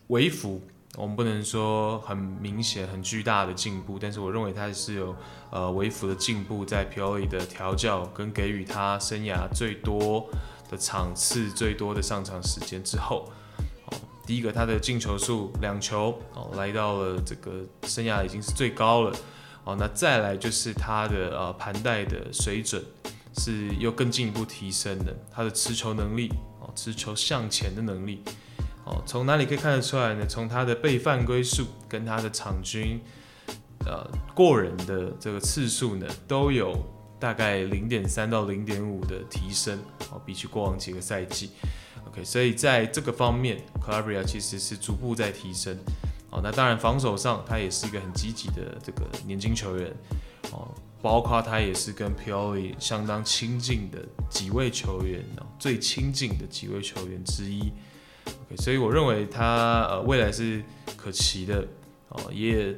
[0.08, 0.60] 微幅，
[0.96, 5.14] 我们不能说很明显、很巨大的进步，但是我认为他是有
[5.50, 10.26] 呃微幅的进步，在皮奥利的调教跟给予他生涯最多
[10.70, 13.30] 的场次、最多的上场时间之后，
[13.84, 13.92] 好，
[14.26, 19.14] 第一个他的进球数两球，哦，来到了这个生涯已经是最高了。
[19.64, 22.82] 哦，那再来就是他的呃盘带的水准
[23.36, 28.22] 是又更进一步提升的，他的持球能力哦，持球向前的能力
[28.86, 30.24] 哦，从哪里可以看得出来呢？
[30.26, 33.00] 从他的被犯规数跟他的场均
[33.84, 36.72] 呃过人的这个次数呢，都有
[37.18, 39.76] 大概零点三到零点五的提升
[40.12, 41.50] 哦，比起过往几个赛季。
[42.06, 45.76] OK，所以在这个方面，Calabria 其实是逐步在提升。
[46.30, 49.92] 哦，那当然，防守上他也是一个很积极的这个年轻球员，
[50.52, 50.68] 哦，
[51.02, 53.98] 包括他也是跟 Pioli 相当亲近的
[54.30, 57.72] 几位球员，哦，最亲近的几位球员之一。
[58.58, 60.62] 所以我认为他呃未来是
[60.96, 61.66] 可期的，
[62.08, 62.74] 哦，也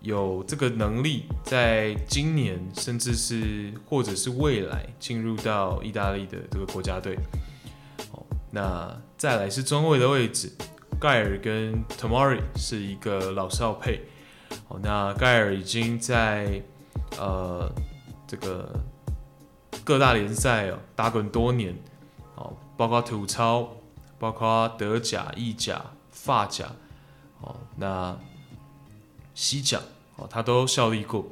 [0.00, 7.16] 有这个能力在今年甚至是或者是未来进入到意大利的这个国家队。
[8.12, 10.52] 哦，那再来是中卫的位置。
[11.00, 14.00] 盖尔跟 Tomori 是一个老少配，
[14.68, 16.62] 哦，那盖尔已经在
[17.18, 17.70] 呃
[18.26, 18.72] 这个
[19.82, 21.76] 各大联赛哦打滚多年，
[22.36, 23.68] 哦，包括土超，
[24.24, 26.64] 包括德甲、意甲、法甲，
[27.42, 28.18] 哦，那
[29.34, 29.78] 西甲，
[30.16, 31.26] 哦，他都效力过，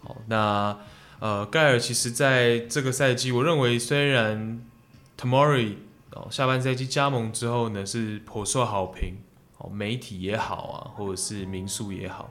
[0.00, 0.74] 哦，那
[1.18, 4.64] 呃盖尔其实在这个赛季，我认为虽然
[5.20, 5.74] Tomori
[6.30, 9.18] 下半赛季加盟之后呢，是颇受好评，
[9.58, 12.30] 哦，媒体也好啊，或者是名宿也好，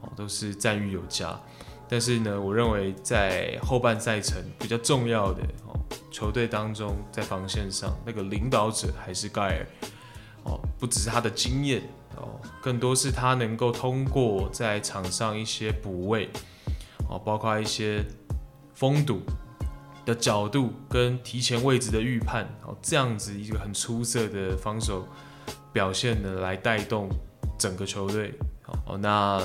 [0.00, 1.40] 哦，都是赞誉有加。
[1.88, 5.79] 但是呢，我认为在后半赛程比较重要的哦，
[6.10, 9.66] 球队当中在防线上那个领导者还是盖尔
[10.44, 11.82] 哦，不只是他的经验
[12.16, 16.28] 哦，更多是他能够通过在场上一些补位
[17.08, 18.04] 哦，包括一些
[18.74, 19.22] 封堵
[20.04, 25.06] 的角度跟提前位置的预判哦，这样子一个很出色的防守
[25.72, 27.08] 表现呢，来带动
[27.58, 28.34] 整个球队
[28.86, 28.98] 哦。
[28.98, 29.40] 那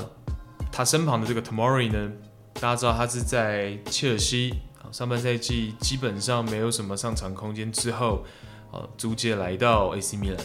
[0.72, 2.12] 他身旁的这个 Tomori 呢，
[2.54, 4.54] 大家知道他是在切尔西。
[4.92, 8.24] 上半赛季基本上没有什么上场空间，之后，
[8.72, 10.38] 呃，租借来到 AC 米兰。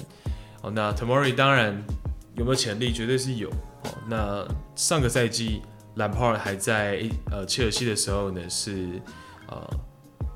[0.62, 1.84] 哦，那 Tomori 当然
[2.36, 3.50] 有没有潜力，绝对是有。
[3.50, 5.62] 哦，那上个赛季
[5.96, 9.02] Lampard 还在呃切尔西的时候呢，是
[9.48, 9.70] 呃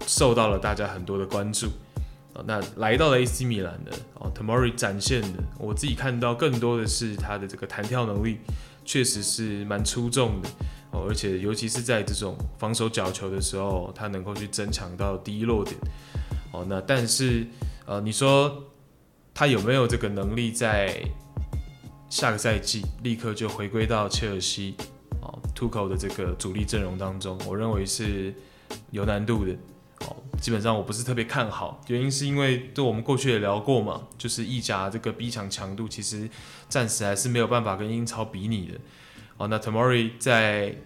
[0.08, 1.68] 受到了大家很多的关注。
[2.34, 8.40] 哦，那来到了 AC 米兰的哦，Tomori 展现的，我自己看到更多的是他的这个弹跳能力，
[8.84, 10.50] 确实是蛮出众的。
[11.02, 15.76] 而且，尤其是在这种防守角球的时候，他能够去增强到第一落点。
[16.52, 17.46] 哦，那但是，
[17.86, 18.64] 呃，你说
[19.34, 21.04] 他有没有这个能力在
[22.10, 24.76] 下个赛季立刻就回归到切尔西
[25.22, 27.38] 哦 t u c o 的这个主力阵容当中？
[27.46, 28.34] 我认为是
[28.92, 29.54] 有难度的。
[30.02, 36.30] 哦，基本上我不是特别看好，原因是因为对我们过去也聊过嘛，就是意甲这个逼抢强度，其实
[36.68, 38.80] 暂时还是没有办法跟英超比拟的。
[39.38, 40.78] 哦，那 Tomori 在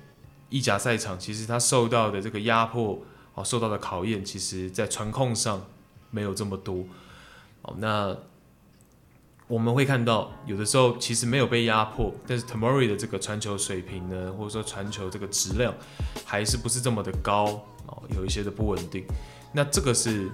[0.49, 2.99] 意甲赛场，其实他受到的这个压迫，
[3.35, 5.63] 哦，受到的考验，其实在传控上
[6.09, 6.83] 没有这么多。
[7.61, 8.17] 哦，那
[9.47, 15.71] 我们会看到，有的时候其实没有被压迫，但是 Tomori 的这个传球水平呢，或者说传球这个质量，
[16.25, 17.45] 还是不是这么的高，
[17.85, 19.05] 哦，有一些的不稳定。
[19.53, 20.27] 那这个是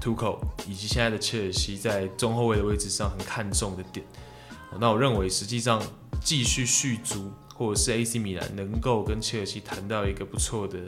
[0.00, 4.04] t u c o 以及现在的切尔西在中后卫的位置上很看重的点。
[4.80, 5.80] 那我认为实际上
[6.20, 7.30] 继续续租。
[7.60, 10.78] 或者是 AC 米兰能够跟切尔西谈到一个不错的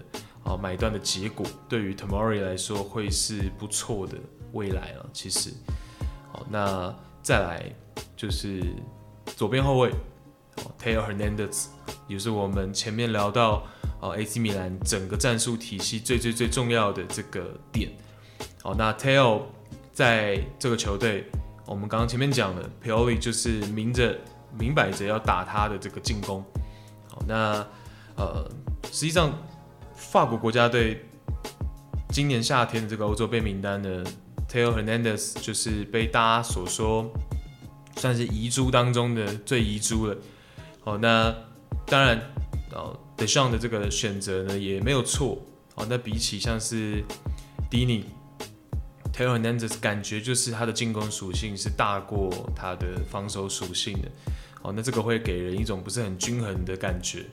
[0.43, 4.17] 啊买断的结果，对于 Tomori 来说会是不错的
[4.55, 5.07] 未来了。
[5.13, 5.51] 其实，
[6.33, 7.71] 好，那再来
[8.17, 8.63] 就是
[9.37, 9.91] 左边后卫
[10.83, 11.67] ，Theo Hernandez，
[12.09, 13.65] 也是我们前面聊到
[14.01, 17.91] 哦 AC 米兰整个战术体系最最最重要的这个点。
[18.63, 19.43] 好，那 Theo
[19.93, 21.27] 在这个球队，
[21.67, 24.19] 我们刚刚前面讲了，Pioli 就是明着
[24.59, 26.43] 明摆着要打他的这个进攻。
[27.27, 27.67] 那
[28.17, 28.51] 呃，
[28.91, 29.33] 实际上，
[29.95, 31.05] 法国国家队
[32.11, 34.05] 今年夏天的这个欧洲杯名单呢
[34.49, 37.11] ，Theo Hernandez 就是被大家所说
[37.97, 40.17] 算是遗珠当中的最遗珠了。
[40.85, 41.35] 哦，那
[41.87, 42.21] 当然，
[42.73, 45.41] 哦，Deschamps 的这个选择呢也没有错。
[45.77, 47.03] 哦，那比起像是
[47.71, 54.09] Digne，Theo Hernandez 感觉就是他的进攻属性是大过他的防守属性的。
[54.63, 57.27] 哦，那这个会给人一种不是很均衡的感觉，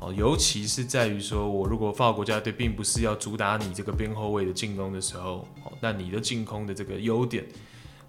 [0.00, 7.44] 哦，尤其是在于说，我如果法国国家队并不是要主打你这个边后卫的进攻的时候，哦，那你的进攻的这个优点，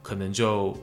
[0.03, 0.77] 可能就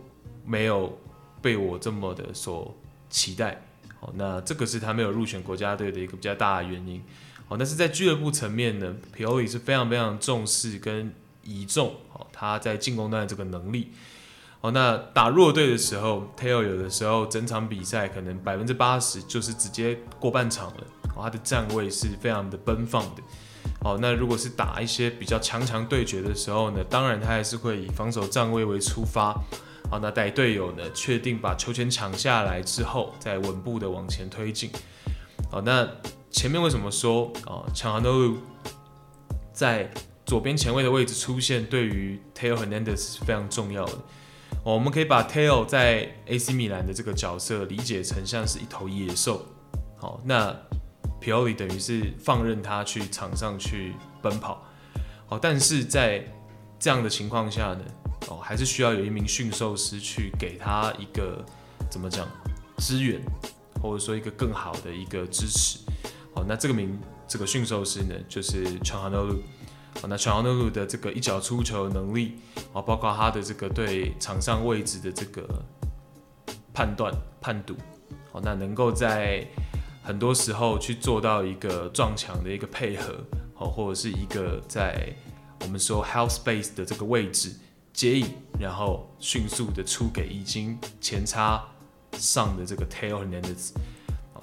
[0.44, 0.98] 没有
[1.40, 2.76] 被我这么的所
[3.08, 3.62] 期待，
[4.00, 7.00] 哦，那这个是他没有入选国家队的一个比较大的原因，
[7.46, 11.14] 哦，但是在俱乐部层面呢，Pioli 是非常非常重视跟
[11.44, 13.92] 倚重，哦，他在进攻端的这个能力。
[14.62, 20.84] 哦，那打弱队的时候，Theo 有的时候整场比赛可能百分之八十就是直接过半场了。
[21.14, 23.22] 哦，他的站位是非常的奔放的。
[23.80, 29.32] 哦，那如果是打一些比较强强对决的时候呢，当然他还是会以防守站位为出发。
[29.88, 34.70] 好，那带队友呢确定把球权抢下来之后，再稳步的往前推进。
[35.50, 35.88] 好，那
[36.30, 38.38] 前面为什么说哦，强悍路
[39.52, 39.88] 在
[40.24, 43.98] 左边前卫的位置出现，对于 Taylor Hernandez 是非常重要的。
[44.74, 49.46] 我们可以把 Theo 在 AC 米兰的这个角色理解成像是一头野兽，
[49.96, 50.52] 好，那
[51.20, 54.60] Pioli 等于是放任他去场上去奔跑，
[55.28, 56.26] 好，但是在
[56.80, 57.84] 这样的情况下呢，
[58.28, 61.44] 哦，还是需要有一名驯兽师去给他一个
[61.88, 62.26] 怎么讲
[62.78, 63.22] 支援，
[63.80, 65.78] 或者说一个更好的一个支持，
[66.34, 66.98] 好，那这个名
[67.28, 68.64] 这个驯兽师呢，就是
[69.96, 72.36] Calhanoglu 那乔纳鲁的这个一脚出球能力，
[72.72, 75.46] 啊，包括他的这个对场上位置的这个
[76.72, 77.74] 判断、判读，
[78.30, 79.46] 好，那能够在
[80.02, 83.14] 很多时候去做到一个撞墙的一个配合，
[83.54, 85.12] 好，或者是一个在
[85.62, 87.52] 我们说 half space 的这个位置
[87.92, 88.26] 接应，
[88.60, 91.64] 然后迅速的出给已经前插
[92.12, 93.72] 上的这个 Theo Hernandez，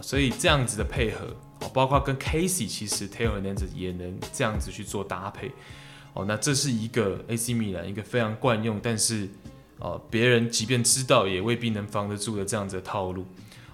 [0.04, 1.26] 所以这样子的配合。
[1.62, 5.50] 哦包括跟 Casey 其实 t a y l o r n a n d e 也能这样子去做搭配，
[6.14, 9.30] 哦，那这是一个 AC 米兰一个非常惯用，但是
[9.80, 13.26] 哦，别人即便知道也未必能防得住的这样子的套路，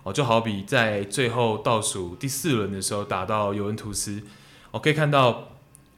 [0.03, 4.21] 哦，就好比在最后倒数第四轮的时候打到尤文图斯，
[4.69, 5.49] 我可以看到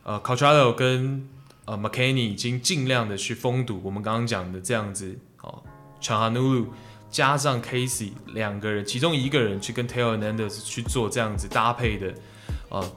[0.03, 1.27] 呃 Cuadrado 跟
[1.65, 5.61] 呃 McKennie 已经尽量的去封堵我们刚刚讲的这样子哦
[6.01, 6.67] Calhanoglu
[7.11, 12.13] 加上 Casey 两个人，其中一个人去跟 Taylor Hernandez 去做这样子搭配的，
[12.69, 12.91] 呃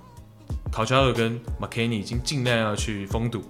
[0.72, 3.42] Calciaro 跟 McKenny 已经尽量要去封堵，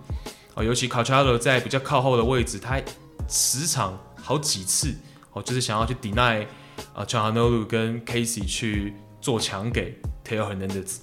[0.55, 2.81] 哦，尤其 Calciaro 在比较靠后的位置，他
[3.29, 4.95] 时常好几次
[5.33, 6.47] 哦，就是想要去 deny
[6.95, 10.97] 啊 Calhanoglu 跟 Casey 去做抢给 Taylor Hernandez，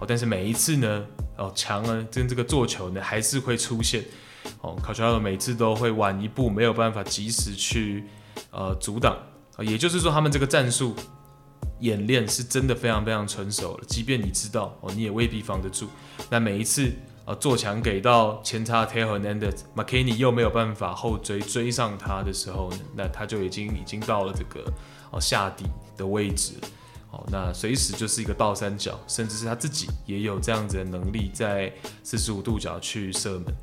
[0.00, 1.04] 哦，但是每一次呢，
[1.36, 4.04] 哦，强呢跟这个做球呢还是会出现，
[4.60, 8.04] 哦，Calciaro 每次都会晚一步，没有办法及时去
[8.50, 9.16] 呃阻挡
[9.56, 10.94] 啊，也就是说他们这个战术。
[11.80, 15.86] 演练是真的非常非常成熟了，即便你知道哦，你也未必防得住。
[16.28, 16.92] 那每一次
[17.24, 24.68] 呃做墙给到前插 Theo Hernandez，McKennie 又没有办法后追追上他的时候呢，那他就已经已经到了这个
[25.12, 26.54] 哦下底的位置。
[27.12, 31.72] 哦，那随时就是一个倒三角，甚至是他自己也有这样子的能力，在
[32.02, 33.54] 四十五度角去射门。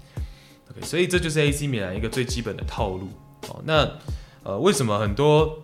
[0.71, 3.09] OK，所以这就是 AC 米兰一个最基本的套路。
[3.49, 3.85] 哦，那
[4.45, 5.59] 呃为什么很多？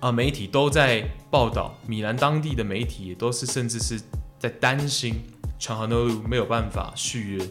[0.00, 4.00] 啊，媒体都在报道，米兰当地的媒体也都是，甚至是
[4.38, 5.14] 在担心
[5.58, 7.48] Calhanoglu 没有办法续约。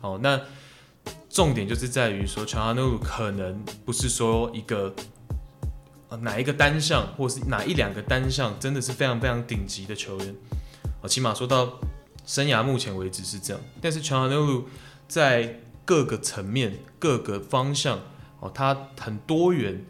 [0.00, 0.40] 好，那
[1.28, 4.94] 重点就是在于说 Calhanoglu 可能不是说一个
[6.20, 10.34] 哪一个单项，或是哪一两个单项，真的是非常非常顶级的球员。
[11.02, 11.78] 啊，起码说到
[12.24, 13.62] 生涯目前为止是这样。
[13.82, 14.64] 但是 Calhanoglu
[15.06, 18.00] 在各个层面、各个方向，
[18.44, 19.84] 哦，他很多元。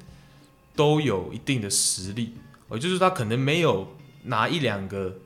[0.77, 2.35] 都有一定的实力，
[2.69, 3.95] 也就是他可能没有
[4.25, 5.19] 拿一两个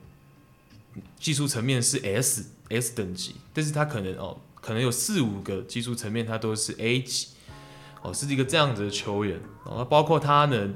[1.19, 7.29] 技术层面是 S S 等级，但是他可能哦，可能有四五个技术层面他都是 A 级，
[8.03, 10.75] 哦，是一个这样子的球员，哦，包括他能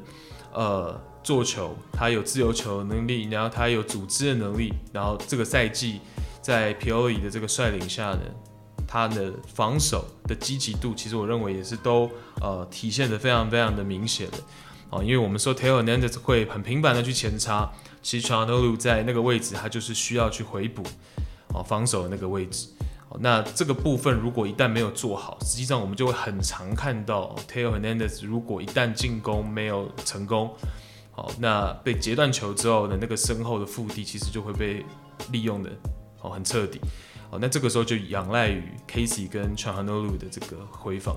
[0.55, 6.01] 呃做球，他有自由球的能力，然后他有组织的能力，然后这个赛季
[6.41, 8.23] 在皮奥利的这个率领下呢。
[8.93, 12.11] 他的防守的积极度，其实我认为也是都
[12.43, 14.37] 呃体现得非常非常的明显的
[14.91, 17.73] 哦，因为我们说 Taylor Hernandez 会很频繁的去前插，
[18.03, 20.83] 其实 c h a n l u 在那个位置，他就是需要去回补
[21.55, 22.69] 哦防守的那个位置，
[23.21, 30.55] 那这个部分如果一旦没有做好，实际上我们就会很常看到 Taylor Hernandez 如果一旦进攻没有成功，
[31.15, 34.85] 哦，那被截断球之后的，那个身后的腹地其实就会被
[35.31, 35.71] 利用的
[36.21, 36.79] 哦很彻底。
[37.33, 41.17] 哦，那这个时候就仰赖于 Casey 跟 Calhanoglu 的这个回访。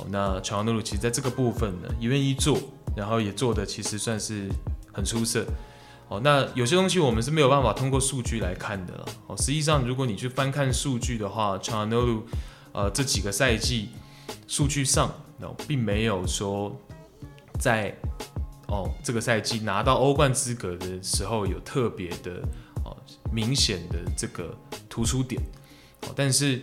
[0.00, 2.58] 哦，那 Calhanoglu 其实在这个部分呢，也愿意做，
[2.96, 4.48] 然后也做的其实算是
[4.92, 5.46] 很出色。
[6.08, 9.06] 哦，那有些东西我们是没有办法通过数据来看的。
[9.28, 12.22] 哦，实际上如果你去翻看数据的话，Calhanoglu
[12.72, 13.90] 呃这几个赛季
[14.48, 15.08] 数据上，
[15.40, 16.76] 哦，并没有说
[17.60, 17.96] 在
[18.66, 22.42] 哦这个赛季拿到欧冠资格的时候有特别的。
[23.32, 24.56] 明显的这个
[24.94, 25.42] 突出点，
[26.14, 26.62] 但是，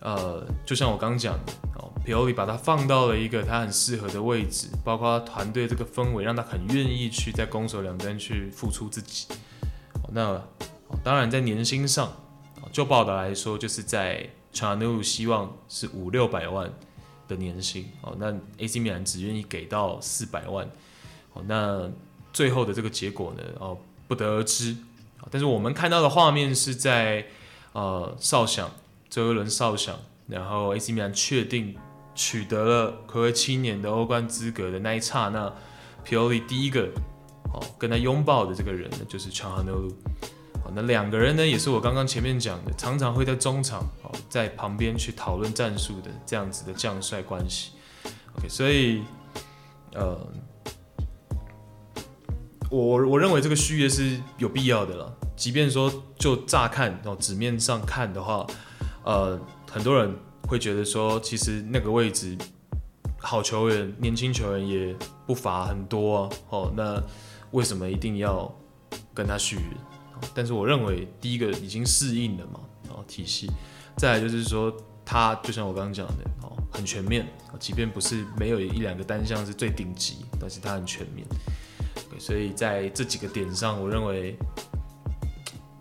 [0.00, 9.28] 呃，就像我刚讲的，哦，皮奥利把他放到了一个他很适合的位置，包括团队这个氛围，让他很愿意去在攻守两端去付出自己。
[10.10, 10.42] 那
[11.04, 12.12] 当然在年薪上，
[12.72, 16.68] 就报道来说，就是在 Calhanoglu 希望是五六百万
[17.28, 20.68] 的年薪，哦，那 AC 米兰只愿意给到四百万，
[21.32, 21.88] 哦，那
[22.32, 24.76] 最后的这个结果呢，哦，不得而知。
[25.30, 27.26] 但是我们看到的画面是在，
[27.78, 28.68] 呃，哨响，
[29.08, 31.76] 周杰伦哨响，然后 AC 米兰确定
[32.12, 35.54] 取得了暌违七年的欧冠资格的那一刹那，
[36.02, 36.90] 皮奥利第一个
[37.52, 39.92] 哦跟他拥抱的这个人呢，就是 Calhanoglu。
[40.64, 47.70] 好，那两个人呢，也是我刚刚前面讲的，常常会在中场哦在旁边去讨论战术的这样子的将帅关系。
[48.38, 49.04] OK，所以，
[49.94, 50.18] 呃。
[52.70, 58.44] 我我认为这个续约是有必要的了，即便说就乍看哦纸面上看的话，
[59.04, 60.12] 呃，很多人
[60.48, 62.36] 会觉得说，其实那个位置
[63.20, 67.00] 好球员、年轻球员也不乏很多啊，哦，那
[67.52, 68.52] 为什么一定要
[69.14, 69.76] 跟他续约？
[70.34, 73.48] 但是我认为第一个已经适应了嘛，哦体系，
[73.96, 77.24] 再来就是说他就像我刚刚讲的哦，很全面，
[77.60, 81.24] 即便不是没有一两个单项是最顶级，但是他很全面。
[82.18, 84.36] 所以在这几个点上，我认为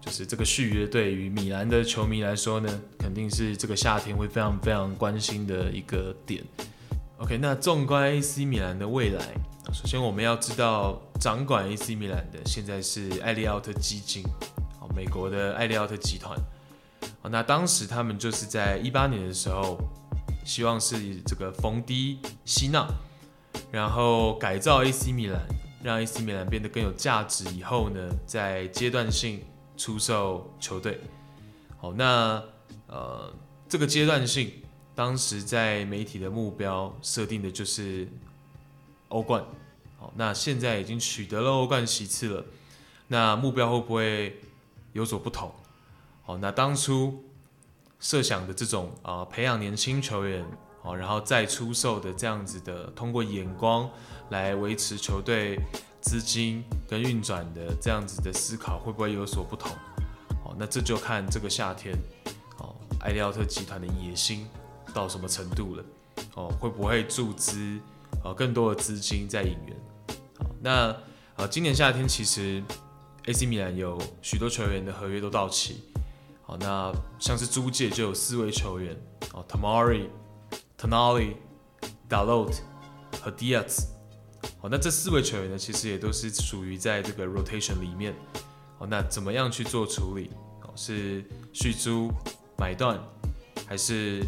[0.08, 6.42] 就是这个续约对于米兰的球迷来说呢，肯定是这个夏天会非常非常关心的一个点。
[7.18, 9.22] OK，那纵观 AC 米兰的未来，
[9.74, 14.24] 首先我们要知道掌管 AC 米兰的现在是艾利奥特基金，
[14.96, 16.40] 美国的艾利奥特集团。
[17.30, 19.78] 那当时他们就是在一八年的时候，
[20.46, 22.88] 希望是这个逢低吸纳，
[23.74, 25.42] 然后改造 AC 米兰。
[25.84, 29.40] 让 AC 米兰变得更有价值以后呢，在阶段性
[29.78, 31.00] 出售球队。
[31.78, 32.44] 好，那
[32.88, 33.32] 呃
[33.70, 34.52] 这个阶段性，
[34.96, 38.08] 当时在媒体的目标设定的就是
[39.10, 39.46] 欧冠。
[40.00, 42.46] 好，那现在已经取得了欧冠席次了，
[43.08, 44.40] 那目标会不会
[44.94, 45.52] 有所不同？
[46.24, 47.24] 好，那当初
[48.00, 50.46] 设想的这种啊、培养年轻球员，
[50.84, 53.90] 好，然后再出售的这样子的，通过眼光
[54.30, 55.60] 来维持球队
[56.02, 59.72] 资金跟运转的这样子的思考，会不会有所不同？
[60.44, 61.94] 好，那这就看这个夏天，
[62.60, 64.48] 哦，艾利奥特集团的野心
[64.94, 65.84] 到什么程度了？
[66.36, 67.80] 哦，会不会注资？
[68.24, 69.78] 呃，更多的资金在引援。
[70.40, 70.96] 好，那
[71.36, 72.64] 呃，今年夏天其实
[73.26, 75.84] AC 米兰有许多球员的合约都到期。
[76.44, 78.96] 好，那像是租借就有四位球员，
[79.34, 80.08] 哦，Tomori、
[80.80, 81.36] Tonali、
[82.10, 82.56] Dalot
[83.22, 83.97] 和 Diaz。
[84.70, 88.14] 那这四位球员呢，其实也都是属于在这个 rotation 里面。
[88.78, 90.32] 好，那怎么样去做处理？
[90.64, 92.12] 哦，是续租、
[92.58, 93.00] 买断，
[93.68, 94.24] 还是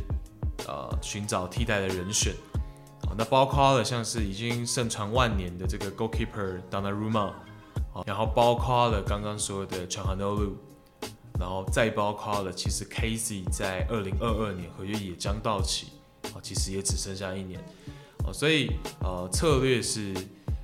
[0.67, 2.33] 呃寻找替代的人选？
[3.17, 7.33] 那包括了像是已经盛传万年的这个 goalkeeper Donnarumma，
[8.05, 10.53] 然后包括了刚刚说的 Calhanoglu，
[11.37, 15.87] 然后再包括了其实 Kessie 在二零二二年合约也将到期，
[16.33, 17.59] 啊，其实也只剩下一年，
[18.33, 18.71] 所以
[19.01, 20.13] 呃策略是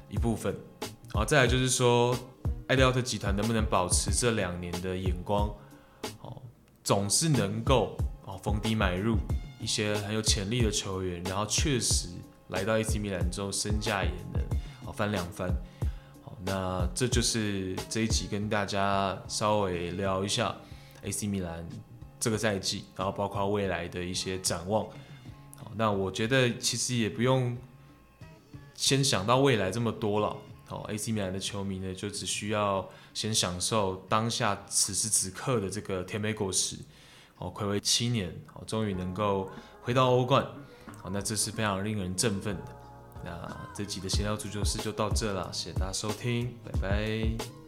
[0.09, 0.55] 一部分，
[1.13, 2.17] 啊，再来就是说
[2.67, 5.47] 艾利奥特集团能不能保持这两年的眼光，
[6.21, 6.41] 哦，
[6.83, 9.17] 总是能够哦逢低买入
[9.59, 12.09] 一些很有潜力的球员，然后确实。
[12.49, 14.39] 来到 AC 米兰之后，身价也能
[14.85, 15.49] 哦翻两番。
[16.23, 20.55] 好，那这就是这一集跟大家稍微聊一下
[21.01, 21.67] AC 米兰
[22.19, 24.85] 这个赛季，然后包括未来的一些展望。
[25.77, 27.57] 那我觉得其实也不用
[28.73, 30.35] 先想到未来这么多了。
[30.67, 36.77] 好，AC 米兰的球迷呢，就只需要先享受当下此时此刻的这个甜美果实。
[37.37, 39.49] 哦，暌违七年，好，终于能够
[39.81, 40.45] 回到欧冠。
[41.01, 42.75] 好，那这是非常令人振奋的。
[43.23, 47.64] 那这集的闲聊足球室就到这了，谢谢大家收听，拜拜。